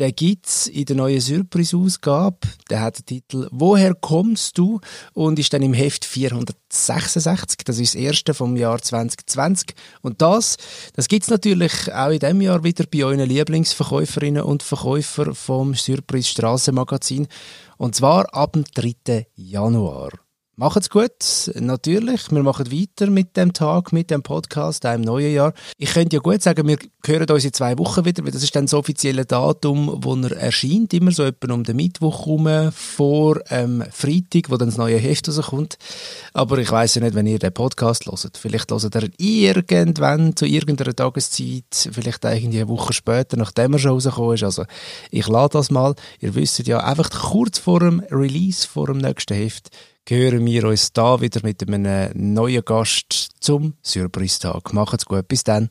der 0.02 0.10
gibt 0.10 0.48
es 0.48 0.66
in 0.66 0.84
der 0.86 0.96
neuen 0.96 1.20
Surprise-Ausgabe. 1.20 2.38
Der 2.68 2.80
hat 2.80 2.98
den 2.98 3.06
Titel 3.06 3.46
«Woher 3.52 3.94
kommst 3.94 4.58
du?» 4.58 4.80
und 5.12 5.38
ist 5.38 5.52
dann 5.52 5.62
im 5.62 5.74
Heft 5.74 6.04
466. 6.04 7.58
Das 7.64 7.78
ist 7.78 7.94
das 7.94 8.00
erste 8.02 8.34
vom 8.34 8.56
Jahr 8.56 8.82
2020. 8.82 9.76
Und 10.00 10.20
das, 10.20 10.56
das 10.94 11.06
gibt 11.06 11.22
es 11.22 11.30
natürlich 11.30 11.72
auch 11.94 12.10
in 12.10 12.18
diesem 12.18 12.40
Jahr 12.40 12.64
wieder 12.64 12.84
bei 12.92 13.04
euren 13.04 13.20
Lieblingsverkäuferinnen 13.20 14.42
und 14.42 14.64
Verkäufern 14.64 15.36
vom 15.36 15.76
Surprise 15.76 16.30
Strassenmagazin. 16.30 17.28
Und 17.76 17.94
zwar 17.94 18.34
ab 18.34 18.54
dem 18.54 18.64
3. 18.74 19.28
Januar. 19.36 20.21
Macht's 20.54 20.90
gut, 20.90 21.50
natürlich. 21.54 22.30
Wir 22.30 22.42
machen 22.42 22.70
weiter 22.70 23.10
mit 23.10 23.38
dem 23.38 23.54
Tag, 23.54 23.90
mit 23.90 24.10
dem 24.10 24.22
Podcast, 24.22 24.84
auch 24.84 24.92
im 24.92 25.00
neuen 25.00 25.32
Jahr. 25.32 25.54
Ich 25.78 25.94
könnte 25.94 26.16
ja 26.16 26.20
gut 26.20 26.42
sagen, 26.42 26.68
wir 26.68 26.76
hören 27.06 27.30
uns 27.30 27.46
in 27.46 27.54
zwei 27.54 27.78
Wochen 27.78 28.04
wieder, 28.04 28.22
weil 28.22 28.32
das 28.32 28.42
ist 28.42 28.54
dann 28.54 28.66
das 28.66 28.74
offizielle 28.74 29.24
Datum, 29.24 30.00
wo 30.04 30.14
er 30.14 30.36
erscheint, 30.36 30.92
immer 30.92 31.10
so 31.10 31.22
etwa 31.22 31.54
um 31.54 31.64
den 31.64 31.76
Mittwoch 31.76 32.26
herum, 32.26 32.70
vor 32.70 33.40
ähm, 33.48 33.82
Freitag, 33.90 34.50
wo 34.50 34.58
dann 34.58 34.68
das 34.68 34.76
neue 34.76 34.98
Heft 34.98 35.26
rauskommt. 35.26 35.78
Aber 36.34 36.58
ich 36.58 36.70
weiß 36.70 36.96
ja 36.96 37.00
nicht, 37.00 37.14
wenn 37.14 37.26
ihr 37.26 37.38
den 37.38 37.54
Podcast 37.54 38.04
hört. 38.04 38.36
Vielleicht 38.36 38.70
hört 38.70 38.94
ihr 39.18 39.56
irgendwann, 39.70 40.36
zu 40.36 40.44
irgendeiner 40.44 40.94
Tageszeit, 40.94 41.88
vielleicht 41.92 42.26
irgendwie 42.26 42.58
eine 42.58 42.68
Woche 42.68 42.92
später, 42.92 43.38
nachdem 43.38 43.72
er 43.72 43.78
schon 43.78 43.92
rausgekommen 43.92 44.34
ist. 44.34 44.44
Also 44.44 44.66
ich 45.10 45.26
lade 45.28 45.54
das 45.54 45.70
mal. 45.70 45.94
Ihr 46.20 46.34
wisst 46.34 46.58
ja, 46.66 46.80
einfach 46.84 47.08
kurz 47.08 47.58
vor 47.58 47.80
dem 47.80 48.00
Release, 48.10 48.68
vor 48.68 48.88
dem 48.88 48.98
nächsten 48.98 49.34
Heft, 49.34 49.70
hören 50.08 50.44
wir 50.44 50.64
uns 50.64 50.92
da 50.92 51.20
wieder 51.20 51.40
mit 51.42 51.66
einem 51.66 52.10
neuen 52.34 52.64
Gast 52.64 53.30
zum 53.40 53.74
Surprise-Tag. 53.82 54.72
Macht's 54.72 55.06
gut, 55.06 55.28
bis 55.28 55.44
dann. 55.44 55.70